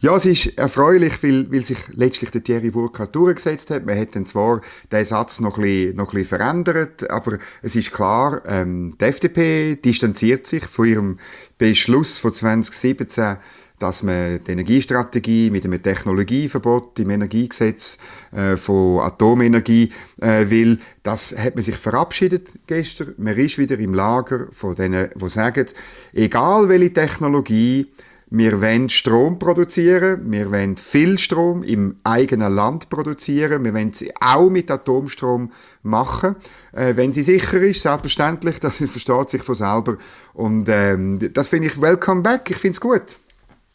Ja, 0.00 0.16
es 0.16 0.24
ist 0.24 0.58
erfreulich, 0.58 1.22
weil, 1.22 1.50
weil 1.52 1.64
sich 1.64 1.78
letztlich 1.92 2.30
der 2.30 2.42
Thierry 2.42 2.70
Burkhardt 2.70 3.14
durchgesetzt 3.14 3.70
hat. 3.70 3.84
Man 3.84 3.98
hat 3.98 4.14
dann 4.14 4.26
zwar 4.26 4.60
den 4.92 5.04
Satz 5.04 5.40
noch 5.40 5.58
ein 5.58 5.62
bisschen, 5.62 5.96
noch 5.96 6.12
ein 6.12 6.22
bisschen 6.22 6.38
verändert, 6.38 7.10
aber 7.10 7.38
es 7.62 7.76
ist 7.76 7.92
klar, 7.92 8.42
ähm, 8.46 8.96
die 9.00 9.04
FDP 9.04 9.76
distanziert 9.76 10.46
sich 10.46 10.64
von 10.64 10.86
ihrem 10.86 11.18
Beschluss 11.58 12.18
von 12.18 12.32
2017 12.32 13.38
dass 13.78 14.02
man 14.02 14.42
die 14.44 14.52
Energiestrategie 14.52 15.50
mit 15.50 15.64
einem 15.64 15.82
Technologieverbot 15.82 16.98
im 16.98 17.10
Energiegesetz 17.10 17.98
äh, 18.32 18.56
von 18.56 19.00
Atomenergie 19.00 19.90
äh, 20.20 20.50
will. 20.50 20.78
Das 21.02 21.36
hat 21.36 21.54
man 21.54 21.64
sich 21.64 21.76
verabschiedet 21.76 22.50
gestern. 22.66 23.14
Man 23.18 23.36
ist 23.36 23.58
wieder 23.58 23.78
im 23.78 23.94
Lager 23.94 24.48
von 24.52 24.74
denen, 24.74 25.10
die 25.14 25.28
sagen, 25.28 25.66
egal 26.12 26.68
welche 26.68 26.92
Technologie, 26.92 27.86
wir 28.30 28.60
wollen 28.60 28.90
Strom 28.90 29.38
produzieren, 29.38 30.30
wir 30.30 30.52
wollen 30.52 30.76
viel 30.76 31.18
Strom 31.18 31.62
im 31.62 31.96
eigenen 32.04 32.54
Land 32.54 32.90
produzieren, 32.90 33.64
wir 33.64 33.72
wollen 33.72 33.94
sie 33.94 34.12
auch 34.20 34.50
mit 34.50 34.70
Atomstrom 34.70 35.50
machen, 35.82 36.36
äh, 36.72 36.94
wenn 36.96 37.12
sie 37.12 37.22
sicher 37.22 37.58
ist, 37.60 37.82
selbstverständlich, 37.82 38.58
das 38.60 38.76
versteht 38.76 39.30
sich 39.30 39.42
von 39.42 39.54
selber. 39.54 39.96
Und 40.34 40.68
ähm, 40.68 41.18
das 41.32 41.48
finde 41.48 41.68
ich 41.68 41.80
welcome 41.80 42.22
back, 42.22 42.50
ich 42.50 42.58
finde 42.58 42.72
es 42.72 42.80
gut. 42.80 43.16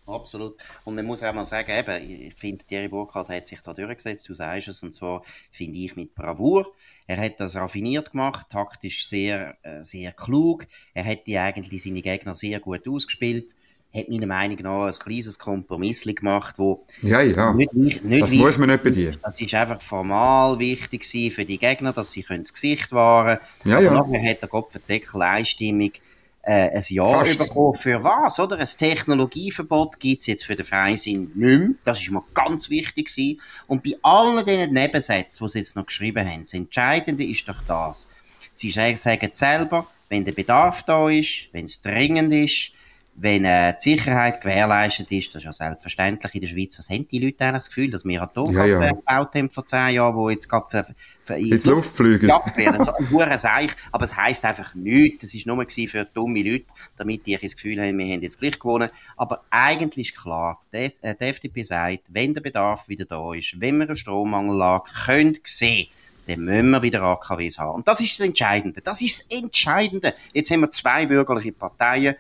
Absolut. 0.06 0.58
Und 0.84 0.96
man 0.96 1.06
muss 1.06 1.24
auch 1.24 1.34
mal 1.34 1.46
sagen, 1.46 1.72
eben, 1.72 2.12
ich 2.28 2.34
finde, 2.36 2.66
Thierry 2.66 2.90
Burkhardt 2.90 3.30
hat 3.30 3.48
sich 3.48 3.62
da 3.62 3.74
durchgesetzt, 3.74 4.28
du 4.28 4.34
sagst 4.34 4.68
es, 4.68 4.84
und 4.84 4.92
zwar 4.92 5.24
finde 5.52 5.80
ich 5.80 5.96
mit 5.96 6.14
Bravour. 6.14 6.74
Er 7.08 7.18
hat 7.18 7.40
das 7.40 7.56
raffiniert 7.56 8.12
gemacht, 8.12 8.48
taktisch 8.50 9.06
sehr, 9.08 9.58
äh, 9.64 9.82
sehr 9.84 10.12
klug. 10.12 10.66
Er 10.94 11.04
hätte 11.04 11.40
eigentlich 11.40 11.84
seine 11.84 12.02
Gegner 12.02 12.36
sehr 12.36 12.60
gut 12.60 12.88
ausgespielt. 12.88 13.56
hat 13.94 14.10
meiner 14.10 14.26
Meinung 14.26 14.58
nach 14.62 14.88
ein 14.88 14.94
kleines 14.94 15.38
Kompromiss 15.38 16.04
gemacht, 16.04 16.56
wo 16.58 16.86
ja, 17.02 17.22
ja. 17.22 17.54
Nicht, 17.54 17.74
nicht, 17.74 18.04
nicht 18.04 18.24
das 18.24 18.32
muss 18.32 18.58
man 18.58 18.70
nicht 18.70 18.84
bei 18.84 18.90
dir. 18.90 19.14
Das 19.22 19.40
ist 19.40 19.54
einfach 19.54 19.82
formal 19.82 20.60
wichtig 20.60 21.06
für 21.34 21.46
die 21.46 21.60
Gegner, 21.60 21.94
dass 21.94 22.12
sie 22.12 22.26
das 22.28 22.54
Gesicht 22.54 22.92
wahren 22.92 23.38
können. 23.62 23.72
Ja, 23.72 23.78
Aber 23.78 23.86
ja. 23.86 23.94
nachher 23.94 24.32
hat 24.32 24.42
der 24.42 24.50
Kopfendeckel 24.50 25.22
einstimmig 25.22 26.02
äh, 26.44 26.70
ein 26.70 26.84
Jahr 26.90 27.26
Fast. 27.26 27.40
bekommen. 27.40 27.76
Für 27.76 28.04
was, 28.04 28.40
oder? 28.40 28.58
Ein 28.60 28.68
Technologieverbot 28.68 30.00
gibt's 30.00 30.28
jetzt 30.28 30.46
für 30.46 30.56
den 30.56 30.66
Freisinn 30.66 31.32
nicht 31.34 31.36
mehr. 31.36 31.70
Das 31.84 32.02
ist 32.02 32.12
mir 32.12 32.24
ganz 32.34 32.70
wichtig 32.70 33.08
gewesen. 33.08 33.42
Und 33.68 33.84
bei 33.84 33.98
allen 34.02 34.46
diesen 34.46 34.74
Nebensätzen, 34.74 35.46
die 35.46 35.52
sie 35.52 35.60
jetzt 35.60 35.76
noch 35.76 35.86
geschrieben 35.86 36.30
haben, 36.30 36.44
das 36.44 36.54
Entscheidende 36.54 37.24
ist 37.26 37.48
doch 37.48 37.62
das. 37.68 38.10
Sie 38.52 38.72
sagen 38.72 39.32
selber, 39.32 39.88
wenn 40.10 40.26
der 40.26 40.34
Bedarf 40.34 40.84
da 40.84 41.10
ist, 41.10 41.48
wenn 41.54 41.66
es 41.66 41.82
dringend 41.82 42.34
ist, 42.34 42.72
wenn 43.16 43.46
äh, 43.46 43.76
die 43.76 43.92
Sicherheit 43.92 44.42
gewährleistet 44.42 45.12
ist, 45.12 45.36
das 45.36 45.42
ist 45.42 45.46
ja 45.46 45.54
selbstverständlich 45.54 46.34
in 46.34 46.42
der 46.42 46.48
Schweiz, 46.48 46.80
was 46.80 46.90
haben 46.90 47.08
die 47.08 47.20
Leute 47.20 47.44
eigentlich 47.44 47.60
das 47.60 47.68
Gefühl, 47.68 47.92
dass 47.92 48.06
wir 48.06 48.22
Atomkraftwerke 48.22 48.72
ja, 48.72 48.86
ja. 48.86 48.92
gebaut 48.92 49.36
haben 49.36 49.50
vor 49.52 49.66
zehn 49.66 49.96
Jahren, 49.96 50.16
wo 50.16 50.30
jetzt 50.30 50.50
gerade 50.50 50.96
für, 51.24 51.36
in 51.36 51.62
die 51.62 51.70
Luft 51.70 51.96
fliegen. 51.96 52.28
werden, 52.28 52.84
so 52.84 52.94
ein 52.94 53.10
hoher 53.12 53.38
Seich, 53.38 53.72
aber 53.92 54.06
es 54.06 54.18
heisst 54.18 54.44
einfach 54.46 54.74
nichts, 54.74 55.22
das 55.22 55.34
ist 55.36 55.46
nur 55.46 55.64
für 55.70 56.06
dumme 56.06 56.42
Leute, 56.42 56.66
damit 56.98 57.28
die 57.28 57.38
das 57.38 57.56
Gefühl 57.56 57.80
haben, 57.80 57.98
wir 57.98 58.06
haben 58.06 58.22
jetzt 58.22 58.40
gleich 58.40 58.60
gewonnen, 58.60 58.90
aber 59.16 59.44
eigentlich 59.52 60.10
ist 60.10 60.22
klar, 60.22 60.62
das, 60.72 60.98
äh, 61.00 61.14
die 61.14 61.26
FDP 61.26 61.64
sagt, 61.64 62.04
wenn 62.08 62.34
der 62.34 62.42
Bedarf 62.42 62.90
wieder 62.90 63.06
da 63.06 63.34
ist, 63.34 63.60
wenn 63.62 63.78
wir 63.78 63.86
eine 63.86 63.96
Strommangellage 63.96 64.90
können 65.06 65.38
sehen, 65.46 65.88
dann 66.28 66.40
müssen 66.40 66.72
wir 66.72 66.82
wieder 66.82 67.02
AKWs 67.02 67.60
haben. 67.60 67.76
Und 67.76 67.88
das 67.88 68.00
ist 68.00 68.18
das 68.20 68.26
Entscheidende. 68.26 68.82
Das 68.82 69.02
ist 69.02 69.20
das 69.20 69.38
Entscheidende. 69.38 70.14
Jetzt 70.32 70.50
haben 70.52 70.62
wir 70.62 70.70
zwei 70.70 71.06
bürgerliche 71.06 71.52
Parteien, 71.52 72.16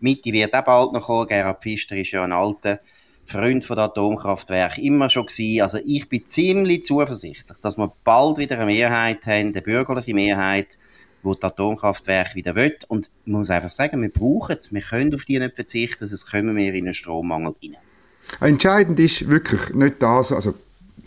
Mitte 0.00 0.32
wird 0.32 0.54
auch 0.54 0.64
bald 0.64 0.92
noch 0.92 1.06
kommen. 1.06 1.28
Gerhard 1.28 1.62
Pfister 1.62 1.96
ist 1.96 2.10
ja 2.10 2.24
ein 2.24 2.32
alter 2.32 2.80
Freund 3.24 3.64
von 3.64 3.76
der 3.76 3.86
Atomkraftwerk 3.86 4.78
immer 4.78 5.08
schon 5.08 5.26
gewesen. 5.26 5.62
Also 5.62 5.78
ich 5.84 6.08
bin 6.08 6.24
ziemlich 6.26 6.84
zuversichtlich, 6.84 7.58
dass 7.60 7.76
wir 7.76 7.92
bald 8.04 8.38
wieder 8.38 8.56
eine 8.56 8.66
Mehrheit 8.66 9.26
haben, 9.26 9.48
eine 9.48 9.62
bürgerliche 9.62 10.14
Mehrheit, 10.14 10.78
wo 11.22 11.34
die 11.34 11.42
Atomkraftwerke 11.42 12.36
wieder 12.36 12.54
will. 12.54 12.76
Und 12.88 13.10
ich 13.24 13.32
muss 13.32 13.50
einfach 13.50 13.70
sagen, 13.70 14.00
wir 14.00 14.10
brauchen 14.10 14.56
es. 14.56 14.72
Wir 14.72 14.80
können 14.80 15.14
auf 15.14 15.24
die 15.24 15.38
nicht 15.38 15.56
verzichten, 15.56 16.06
sonst 16.06 16.30
kommen 16.30 16.56
wir 16.56 16.72
in 16.72 16.84
einen 16.84 16.94
Strommangel 16.94 17.54
rein. 17.62 17.76
Entscheidend 18.40 18.98
ist 19.00 19.28
wirklich 19.28 19.74
nicht 19.74 20.02
das, 20.02 20.32
also 20.32 20.54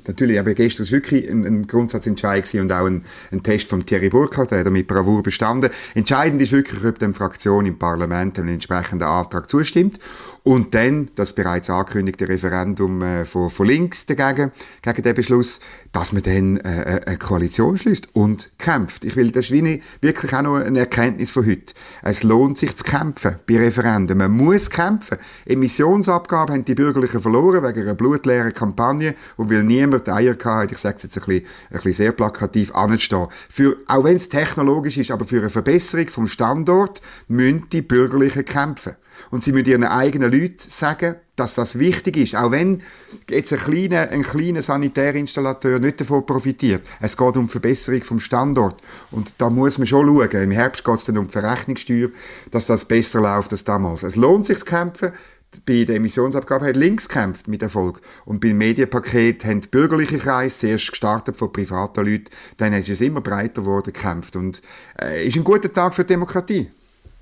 natürlich, 0.10 0.40
aber 0.40 0.54
gestern 0.54 0.86
war 0.86 0.92
wirklich 0.92 1.30
ein, 1.30 1.46
ein 1.46 1.68
Grundsatzentscheid 1.68 2.54
und 2.56 2.72
auch 2.72 2.86
ein, 2.86 3.04
ein, 3.32 3.44
Test 3.44 3.70
von 3.70 3.86
Thierry 3.86 4.10
Burkhardt, 4.10 4.52
der 4.52 4.60
hat 4.60 4.70
mit 4.70 4.88
Bravour 4.88 5.24
bestanden. 5.24 5.72
Entscheidend 5.96 6.42
ist 6.42 6.52
wirklich, 6.52 6.84
ob 6.84 7.00
die 7.00 7.14
Fraktion 7.14 7.66
im 7.66 7.80
Parlament 7.80 8.38
einem 8.38 8.50
entsprechenden 8.50 9.08
Antrag 9.08 9.50
zustimmt 9.50 10.00
und 10.44 10.74
dann 10.74 11.10
das 11.16 11.34
bereits 11.34 11.70
angekündigte 11.70 12.28
Referendum 12.28 13.02
äh, 13.02 13.26
von, 13.26 13.50
von 13.50 13.68
links 13.68 14.06
dagegen, 14.06 14.52
gegen 14.82 15.04
den 15.04 15.14
Beschluss, 15.14 15.60
dass 15.92 16.14
man 16.14 16.24
dann 16.24 16.58
äh, 16.58 16.98
äh 16.98 17.06
eine 17.06 17.18
Koalition 17.18 17.78
schließt 17.78 18.10
und 18.14 18.52
kämpft. 18.58 19.04
Ich 19.06 19.16
will, 19.16 19.32
das 19.32 19.46
ist 19.46 19.52
wie 19.52 19.82
wirklich 20.02 20.34
auch 20.34 20.42
noch 20.42 20.56
eine 20.56 20.80
Erkenntnis 20.80 21.32
von 21.32 21.46
heute. 21.46 21.74
Es 22.02 22.24
lohnt 22.24 22.58
sich 22.58 22.76
zu 22.76 22.84
kämpfen 22.84 23.38
bei 23.48 23.58
Referenden. 23.58 24.18
Man 24.18 24.32
muss 24.32 24.70
kämpfen. 24.70 25.18
Emissionsabgabe 25.46 26.54
haben 26.54 26.66
die 26.66 26.76
Bürgerlichen 26.76 27.22
verloren 27.22 27.64
wegen 27.64 27.82
einer 27.82 27.96
blutleeren 27.96 28.54
Kampagne, 28.54 29.16
wo 29.38 29.50
will 29.50 29.64
niemand 29.64 30.08
die 30.08 30.12
Eier 30.12 30.36
gehabt, 30.36 30.72
ich 30.72 30.78
sage 30.78 30.98
es 30.98 31.04
jetzt 31.04 31.18
ein 31.18 31.26
bisschen, 31.26 31.46
ein 31.70 31.76
bisschen 31.76 31.94
sehr 31.94 32.12
plakativ, 32.12 32.74
anstehen. 32.76 33.28
Für, 33.50 33.76
auch 33.88 34.04
wenn 34.04 34.18
es 34.18 34.30
technologisch 34.30 34.98
ist, 34.98 35.12
aber 35.12 35.26
für 35.26 35.40
eine 35.40 35.50
Verbesserung 35.50 36.08
vom 36.08 36.28
Standort 36.28 37.02
müssen 37.28 37.68
die 37.72 37.82
Bürgerlichen 37.82 38.46
kämpfen 38.46 38.96
und 39.32 39.44
sie 39.44 39.52
müssen 39.52 39.68
ihren 39.68 39.84
eigenen 39.84 40.32
Leuten 40.32 40.58
sagen, 40.60 41.16
dass 41.40 41.56
das 41.56 41.80
wichtig 41.80 42.18
ist, 42.18 42.36
auch 42.36 42.52
wenn 42.52 42.82
jetzt 43.30 43.54
ein 43.54 43.60
kleiner, 43.60 44.10
ein 44.10 44.24
kleiner 44.24 44.62
Sanitärinstallateur 44.62 45.80
nicht 45.80 46.02
davon 46.02 46.26
profitiert. 46.26 46.86
Es 47.00 47.16
geht 47.16 47.38
um 47.38 47.50
Verbesserung 47.50 48.04
vom 48.04 48.20
Standort 48.20 48.82
und 49.12 49.36
da 49.38 49.50
muss 49.50 49.78
man 49.78 49.88
schon 49.88 50.08
schauen. 50.08 50.44
Im 50.44 50.52
Herbst 50.52 50.84
geht 50.84 50.96
es 50.96 51.06
dann 51.06 51.18
um 51.18 51.28
die 51.28 51.34
Verrechnungssteuer, 51.34 52.10
dass 52.52 52.68
das 52.68 52.86
besser 52.86 53.22
läuft 53.22 53.52
als 53.52 53.64
damals. 53.64 54.04
Es 54.04 54.16
lohnt 54.16 54.46
sich 54.46 54.60
zu 54.60 54.66
kämpfen. 54.66 55.12
Bei 55.66 55.84
der 55.84 55.96
Emissionsabgabe 55.96 56.68
hat 56.68 56.76
links 56.76 57.10
gekämpft 57.10 57.48
mit 57.48 57.64
Erfolg. 57.64 58.02
Und 58.26 58.40
beim 58.40 58.58
Medienpaket 58.58 59.44
haben 59.46 59.62
die 59.62 59.68
bürgerliche 59.68 60.20
Kreise 60.20 60.60
zuerst 60.60 60.92
gestartet 60.92 61.38
von 61.38 61.52
privaten 61.52 62.06
Leuten, 62.06 62.26
dann 62.58 62.74
ist 62.74 62.90
es 62.90 63.02
immer 63.02 63.22
breiter 63.22 63.62
geworden, 63.62 63.92
gekämpft. 63.92 64.36
Und 64.36 64.62
äh, 65.02 65.26
ist 65.26 65.38
ein 65.38 65.44
guter 65.44 65.74
Tag 65.74 65.96
für 65.96 66.04
die 66.04 66.10
Demokratie. 66.14 66.70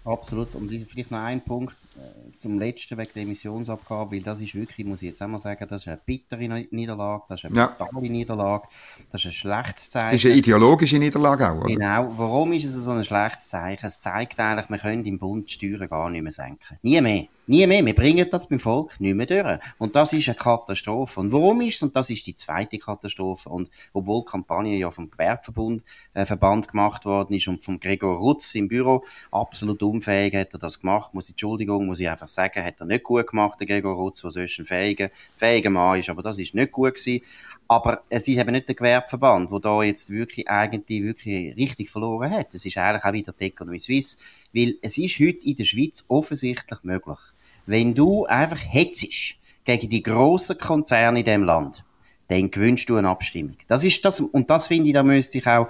Absolut. 0.08 0.56
Und 0.56 0.70
vielleicht 0.88 1.12
noch 1.12 1.20
ein 1.20 1.42
Punkt 1.42 1.76
äh, 1.98 2.32
zum 2.38 2.58
letzten 2.58 2.98
wegen 2.98 3.10
der 3.14 3.24
Emissionsabgabe, 3.24 4.16
weil 4.16 4.22
das 4.22 4.40
ist 4.40 4.56
wirklich, 4.56 4.88
muss 4.88 5.02
ich 5.02 5.10
jetzt 5.10 5.22
einmal 5.22 5.42
sagen, 5.42 5.68
das 5.70 5.82
ist 5.82 5.88
eine 5.90 6.00
bittere 6.06 6.48
Niederlage, 6.72 7.24
das 7.28 7.44
ist 7.44 7.46
eine 7.46 7.56
ja. 7.58 7.68
brutale 7.68 8.10
Niederlage, 8.10 8.68
das 9.12 9.22
ist 9.22 9.28
ein 9.28 9.32
schlechtes 9.34 9.90
Zeichen. 9.90 10.06
Das 10.06 10.14
ist 10.14 10.26
eine 10.26 10.36
ideologische 10.36 10.98
Niederlage 10.98 11.50
auch, 11.50 11.58
oder? 11.58 11.68
Genau. 11.68 12.14
Warum 12.16 12.54
ist 12.54 12.64
es 12.64 12.76
so 12.76 12.92
ein 12.92 13.04
schlechtes 13.04 13.50
Zeichen? 13.50 13.86
Es 13.86 14.00
zeigt 14.00 14.40
eigentlich, 14.40 14.70
wir 14.70 14.78
können 14.78 15.06
im 15.06 15.20
Bund 15.20 15.50
die 15.50 15.54
Steuern 15.54 15.90
gar 15.90 16.10
nicht 16.10 16.24
mehr 16.24 16.32
senken. 16.32 16.78
Nie 16.82 17.02
mehr. 17.02 17.28
Nie 17.50 17.66
mehr. 17.66 17.86
Wir 17.86 17.96
bringen 17.96 18.28
das 18.30 18.50
beim 18.50 18.60
Volk 18.60 19.00
nicht 19.00 19.16
mehr 19.16 19.26
durch. 19.26 19.60
Und 19.78 19.96
das 19.96 20.12
ist 20.12 20.28
eine 20.28 20.36
Katastrophe. 20.36 21.22
Und 21.22 21.32
warum 21.32 21.62
ist 21.62 21.76
es? 21.76 21.84
Und 21.84 21.96
das 21.96 22.10
ist 22.10 22.28
die 22.28 22.36
zweite 22.36 22.78
Katastrophe. 22.78 23.48
Und 23.48 23.70
obwohl 23.94 24.22
die 24.22 24.32
Kampagne 24.32 24.78
ja 24.78 24.92
vom 24.92 25.10
Gewerbeverbund 25.10 25.82
äh, 26.14 26.26
Verband 26.26 26.68
gemacht 26.68 27.06
worden 27.06 27.34
ist 27.36 27.48
und 27.48 27.64
vom 27.64 27.80
Gregor 27.80 28.18
Rutz 28.18 28.54
im 28.54 28.68
Büro 28.68 29.06
absolut 29.32 29.82
unfähig 29.98 30.36
hat 30.36 30.54
er 30.54 30.60
das 30.60 30.80
gemacht, 30.80 31.14
muss 31.14 31.26
ich, 31.26 31.34
Entschuldigung, 31.34 31.86
muss 31.86 32.00
ich 32.00 32.10
einfach 32.10 32.30
sagen, 32.30 32.64
hat 32.64 32.80
er 32.80 32.86
nicht 32.86 33.04
gut 33.04 33.28
gemacht, 33.28 33.60
der 33.60 33.68
Gregor 33.68 33.96
Rutz, 33.96 34.22
der 34.22 34.32
sonst 34.32 34.60
ein 34.60 34.66
fähiger, 34.66 35.10
fähiger 35.36 35.70
Mann 35.70 36.00
ist. 36.00 36.10
Aber 36.10 36.24
das 36.24 36.40
ist 36.40 36.54
nicht 36.54 36.72
gut 36.72 36.96
gewesen. 36.96 37.24
Aber 37.68 38.04
es 38.10 38.28
ist 38.28 38.38
eben 38.38 38.52
nicht 38.52 38.68
der 38.68 38.76
Gewerbeverband, 38.76 39.52
der 39.52 39.60
da 39.60 39.84
jetzt 39.84 40.10
wirklich 40.10 40.50
eigentlich 40.50 41.04
wirklich 41.04 41.56
richtig 41.58 41.90
verloren 41.90 42.32
hat. 42.32 42.54
Es 42.54 42.66
ist 42.66 42.78
eigentlich 42.78 43.04
auch 43.04 43.14
wieder 43.14 43.34
die 43.38 43.46
Economy 43.46 43.80
Suisse. 43.80 44.18
Weil 44.54 44.76
es 44.82 44.98
ist 44.98 45.20
heute 45.20 45.46
in 45.46 45.56
der 45.56 45.66
Schweiz 45.66 46.06
offensichtlich 46.08 46.80
möglich, 46.84 47.20
wenn 47.66 47.94
du 47.94 48.26
einfach 48.26 48.60
hetzisch 48.60 49.38
gegen 49.66 49.90
die 49.90 50.02
grossen 50.02 50.58
Konzerne 50.58 51.20
in 51.20 51.26
dem 51.26 51.44
Land, 51.44 51.84
dann 52.30 52.50
gewünscht 52.52 52.90
du 52.90 52.96
eine 52.96 53.10
Abstimmung. 53.10 53.58
Das 53.68 53.84
ist 53.84 54.04
das, 54.06 54.22
und 54.22 54.50
das 54.50 54.68
finde 54.68 54.88
ich, 54.88 54.94
da 54.94 55.04
müsste 55.04 55.34
sich 55.34 55.48
auch 55.48 55.68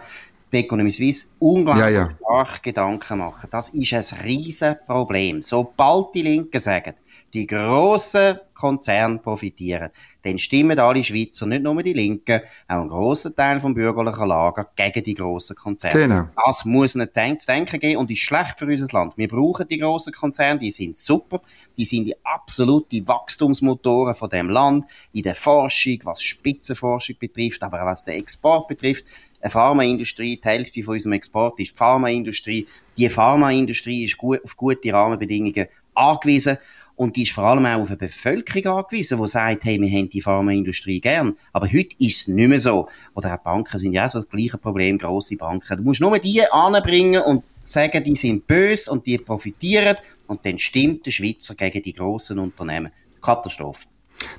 die 0.52 0.58
Economy 0.58 0.92
Suisse 0.92 1.28
unglaublich 1.40 1.86
ja, 1.86 1.90
ja. 1.90 2.12
stark 2.18 2.64
Gedanken 2.64 3.20
machen. 3.20 3.50
Das 3.52 3.70
ist 3.70 3.94
ein 3.94 4.20
riesen 4.22 4.76
Problem. 4.86 5.42
Sobald 5.42 6.14
die 6.16 6.22
Linken 6.22 6.60
sagen, 6.60 6.94
die 7.34 7.46
grossen 7.46 8.40
Konzerne 8.54 9.20
profitieren, 9.20 9.92
dann 10.24 10.40
stimmen 10.40 10.80
alle 10.80 11.04
Schweizer, 11.04 11.46
nicht 11.46 11.62
nur 11.62 11.84
die 11.84 11.94
Linken, 11.94 12.42
auch 12.68 12.82
ein 12.82 12.88
grosser 12.88 13.36
Teil 13.36 13.60
vom 13.60 13.74
bürgerlichen 13.74 14.28
Lager 14.28 14.68
gegen 14.76 15.04
die 15.04 15.14
grossen 15.14 15.56
Konzerne. 15.56 15.94
Genau. 15.94 16.26
Das 16.46 16.66
muss 16.66 16.96
nicht 16.96 17.14
zu 17.14 17.48
denken 17.48 17.80
geben 17.80 17.98
und 17.98 18.10
ist 18.10 18.20
schlecht 18.20 18.58
für 18.58 18.66
unser 18.66 18.88
Land. 18.92 19.18
Wir 19.18 19.28
brauchen 19.28 19.68
die 19.68 19.78
grossen 19.78 20.14
Konzerne, 20.14 20.60
die 20.60 20.72
sind 20.72 20.98
super, 20.98 21.42
die 21.78 21.86
sind 21.86 22.06
die 22.06 22.16
absoluten 22.26 23.08
Wachstumsmotoren 23.08 24.16
von 24.16 24.30
dem 24.30 24.50
Land, 24.50 24.86
in 25.14 25.24
der 25.24 25.36
Forschung, 25.36 26.00
was 26.04 26.24
Spitzenforschung 26.24 27.18
betrifft, 27.20 27.62
aber 27.62 27.82
auch 27.82 27.88
was 27.88 28.06
den 28.06 28.16
Export 28.16 28.68
betrifft. 28.68 29.06
Eine 29.48 29.54
Pharmaindustrie, 29.54 30.42
die 30.44 30.50
Hälfte 30.50 30.84
von 30.84 30.96
unserem 30.96 31.14
Export 31.14 31.58
ist 31.62 31.72
die 31.72 31.78
Pharmaindustrie. 31.78 32.68
Die 32.98 33.08
Pharmaindustrie 33.08 34.04
ist 34.04 34.18
gut, 34.18 34.44
auf 34.44 34.58
gute 34.58 34.92
Rahmenbedingungen 34.92 35.68
angewiesen 35.96 36.58
und 36.98 37.16
die 37.16 37.24
ist 37.24 37.32
vor 37.32 37.46
allem 37.46 37.66
auch 37.66 37.80
auf 37.80 37.88
eine 37.88 37.96
Bevölkerung 37.96 38.80
angewiesen, 38.80 39.18
die 39.22 39.28
sagt, 39.30 39.64
hey, 39.64 39.80
wir 39.80 39.90
haben 39.90 40.10
die 40.10 40.22
Pharmaindustrie 40.22 41.00
gern. 41.00 41.38
Aber 41.54 41.68
heute 41.68 41.96
ist 41.98 42.24
es 42.24 42.28
nicht 42.28 42.50
mehr 42.50 42.60
so. 42.60 42.90
Oder 43.14 43.36
auch 43.36 43.38
Banken 43.38 43.80
sind 43.80 43.94
ja 43.94 44.08
auch 44.08 44.10
so 44.10 44.20
das 44.20 44.28
gleiche 44.28 44.58
Problem, 44.58 44.98
grosse 44.98 45.38
Banken. 45.38 45.78
Du 45.78 45.84
musst 45.84 46.02
nur 46.02 46.20
die 46.20 46.44
anbringen 46.44 47.22
und 47.22 47.46
sagen, 47.64 48.04
die 48.04 48.18
sind 48.18 48.48
böse 48.48 48.92
und 48.92 49.06
die 49.06 49.18
profitieren. 49.18 49.96
Und 50.28 50.46
dann 50.46 50.58
stimmt 50.58 51.06
der 51.06 51.12
Schweizer 51.12 51.56
gegen 51.56 51.82
die 51.82 51.94
grossen 51.94 52.38
Unternehmen. 52.40 52.92
Katastrophe. 53.22 53.86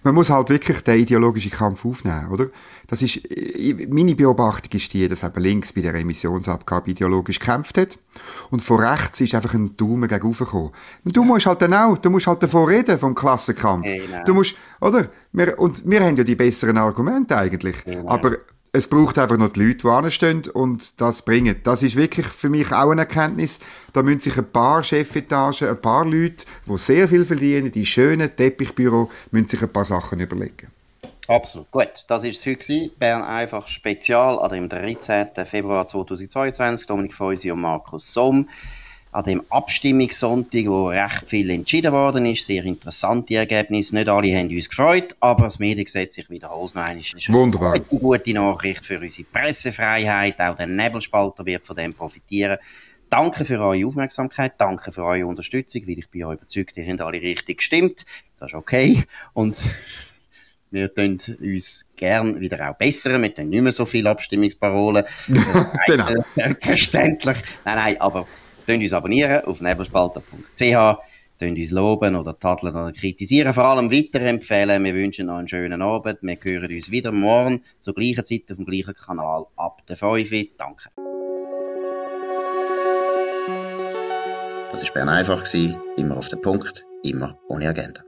Man 0.02 0.14
muss 0.14 0.30
halt 0.30 0.48
wirklich 0.48 0.80
den 0.80 1.00
ideologischen 1.00 1.50
Kampf 1.50 1.84
aufnehmen, 1.84 2.28
oder? 2.30 2.48
Das 2.86 3.02
ist, 3.02 3.20
meine 3.88 4.14
Beobachtung 4.14 4.72
ist 4.72 4.92
die, 4.92 5.06
dass 5.08 5.22
eben 5.22 5.42
links 5.42 5.72
bei 5.72 5.82
der 5.82 5.94
Emissionsabgabe 5.94 6.90
ideologisch 6.90 7.38
gekämpft 7.38 7.78
hat 7.78 7.98
und 8.50 8.60
von 8.60 8.80
rechts 8.80 9.20
ist 9.20 9.34
einfach 9.34 9.54
ein 9.54 9.76
Daumen 9.76 10.08
gegen 10.08 10.32
gekommen. 10.32 10.70
Und 11.04 11.16
du 11.16 11.24
musst 11.24 11.46
halt 11.46 11.62
dann 11.62 11.74
auch, 11.74 11.98
du 11.98 12.10
musst 12.10 12.26
halt 12.26 12.42
davon 12.42 12.66
reden, 12.66 12.98
vom 12.98 13.14
Klassenkampf. 13.14 13.84
Genau. 13.84 14.24
Du 14.24 14.34
musst, 14.34 14.54
oder? 14.80 15.08
Wir, 15.32 15.58
und 15.58 15.88
wir 15.88 16.00
haben 16.02 16.16
ja 16.16 16.24
die 16.24 16.36
besseren 16.36 16.78
Argumente 16.78 17.36
eigentlich. 17.36 17.84
Genau. 17.84 18.08
Aber 18.08 18.36
es 18.72 18.88
braucht 18.88 19.18
einfach 19.18 19.38
noch 19.38 19.52
die 19.52 19.64
Leute, 19.64 19.78
die 19.78 19.88
anstehen 19.88 20.42
und 20.52 21.00
das 21.00 21.22
bringen. 21.22 21.56
Das 21.64 21.82
ist 21.82 21.96
wirklich 21.96 22.26
für 22.26 22.48
mich 22.48 22.72
auch 22.72 22.90
eine 22.90 23.02
Erkenntnis. 23.02 23.60
Da 23.92 24.02
müssen 24.02 24.20
sich 24.20 24.36
ein 24.36 24.50
paar 24.50 24.82
Chefetagen, 24.82 25.68
ein 25.68 25.80
paar 25.80 26.04
Leute, 26.04 26.44
die 26.66 26.78
sehr 26.78 27.08
viel 27.08 27.24
verdienen, 27.24 27.72
die 27.72 27.86
schönen 27.86 28.34
Teppichbüro, 28.34 29.10
müssen 29.30 29.48
sich 29.48 29.62
ein 29.62 29.72
paar 29.72 29.84
Sachen 29.84 30.20
überlegen. 30.20 30.68
Absolut. 31.28 31.70
Gut, 31.70 31.90
das 32.08 32.22
war 32.22 32.30
es 32.30 32.46
heute. 32.46 32.90
Bern 32.98 33.22
einfach 33.22 33.68
Spezial 33.68 34.38
an 34.38 34.50
dem 34.50 34.68
13. 34.68 35.28
Februar 35.44 35.86
2022. 35.86 36.86
Dominik 36.86 37.14
Feusi 37.14 37.50
und 37.50 37.60
Markus 37.60 38.14
Somm. 38.14 38.48
An 39.18 39.24
dem 39.24 39.42
Abstimmungssonntag, 39.50 40.66
wo 40.66 40.86
recht 40.90 41.24
viel 41.26 41.50
entschieden 41.50 41.90
worden 41.90 42.24
ist. 42.24 42.46
Sehr 42.46 42.64
interessante 42.64 43.34
Ergebnisse. 43.34 43.96
Nicht 43.96 44.08
alle 44.08 44.32
haben 44.36 44.48
uns 44.48 44.68
gefreut, 44.68 45.16
aber 45.18 45.44
das 45.44 45.58
Mediengesetz, 45.58 46.18
ich 46.18 46.30
wiederhole 46.30 46.66
es 46.66 46.74
noch 46.76 46.84
einmal, 46.84 47.02
ist 47.02 47.32
Wunderbar. 47.32 47.72
eine 47.72 47.82
gute 47.82 48.32
Nachricht 48.32 48.84
für 48.84 49.00
unsere 49.00 49.26
Pressefreiheit. 49.26 50.40
Auch 50.40 50.56
der 50.56 50.68
Nebelspalter 50.68 51.44
wird 51.44 51.66
von 51.66 51.74
dem 51.74 51.94
profitieren. 51.94 52.58
Danke 53.10 53.44
für 53.44 53.58
eure 53.58 53.84
Aufmerksamkeit, 53.84 54.52
danke 54.58 54.92
für 54.92 55.02
eure 55.02 55.26
Unterstützung, 55.26 55.82
weil 55.88 55.98
ich 55.98 56.08
bin 56.10 56.20
ja 56.20 56.32
überzeugt, 56.32 56.76
ihr 56.76 56.86
habt 56.86 57.00
alle 57.00 57.20
richtig 57.20 57.58
gestimmt. 57.58 58.06
Das 58.38 58.52
ist 58.52 58.54
okay. 58.54 59.02
Und 59.32 59.56
wir 60.70 60.94
tun 60.94 61.18
uns 61.40 61.86
gern 61.96 62.38
wieder 62.38 62.70
auch 62.70 62.76
bessern. 62.76 63.20
Wir 63.20 63.34
tun 63.34 63.48
nicht 63.48 63.62
mehr 63.62 63.72
so 63.72 63.84
viele 63.84 64.10
Abstimmungsparolen. 64.10 65.04
genau. 65.86 66.06
Verständlich. 66.60 67.38
Nein, 67.64 67.74
nein, 67.74 68.00
aber 68.00 68.28
tun 68.68 68.82
uns 68.82 68.92
abonnieren 68.92 69.44
auf 69.44 69.60
nebelspalter.ch, 69.60 70.98
tun 71.38 71.56
uns 71.56 71.70
loben 71.70 72.16
oder 72.16 72.38
tadeln 72.38 72.74
oder 72.74 72.92
kritisieren, 72.92 73.54
vor 73.54 73.64
allem 73.64 73.90
weiterempfehlen. 73.90 74.84
Wir 74.84 74.94
wünschen 74.94 75.26
noch 75.26 75.38
einen 75.38 75.48
schönen 75.48 75.80
Abend. 75.80 76.18
Wir 76.20 76.38
hören 76.42 76.74
uns 76.74 76.90
wieder 76.90 77.10
morgen 77.10 77.64
zur 77.78 77.94
gleichen 77.94 78.24
Zeit 78.24 78.42
auf 78.50 78.56
dem 78.56 78.66
gleichen 78.66 78.94
Kanal 78.94 79.46
ab 79.56 79.86
der 79.86 79.96
5. 79.96 80.30
Danke. 80.58 80.90
Das 84.72 84.84
war 84.84 84.92
Bern 84.92 85.08
einfach, 85.08 85.44
immer 85.96 86.18
auf 86.18 86.28
den 86.28 86.42
Punkt, 86.42 86.84
immer 87.02 87.38
ohne 87.48 87.68
Agenda. 87.68 88.02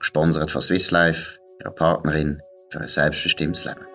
Gesponsert 0.00 0.50
von 0.50 0.60
Swiss 0.60 0.90
Life, 0.90 1.38
ihrer 1.60 1.70
Partnerin 1.70 2.42
für 2.70 2.80
ein 2.80 2.88
selbstbestimmtes 2.88 3.64
Leben. 3.64 3.89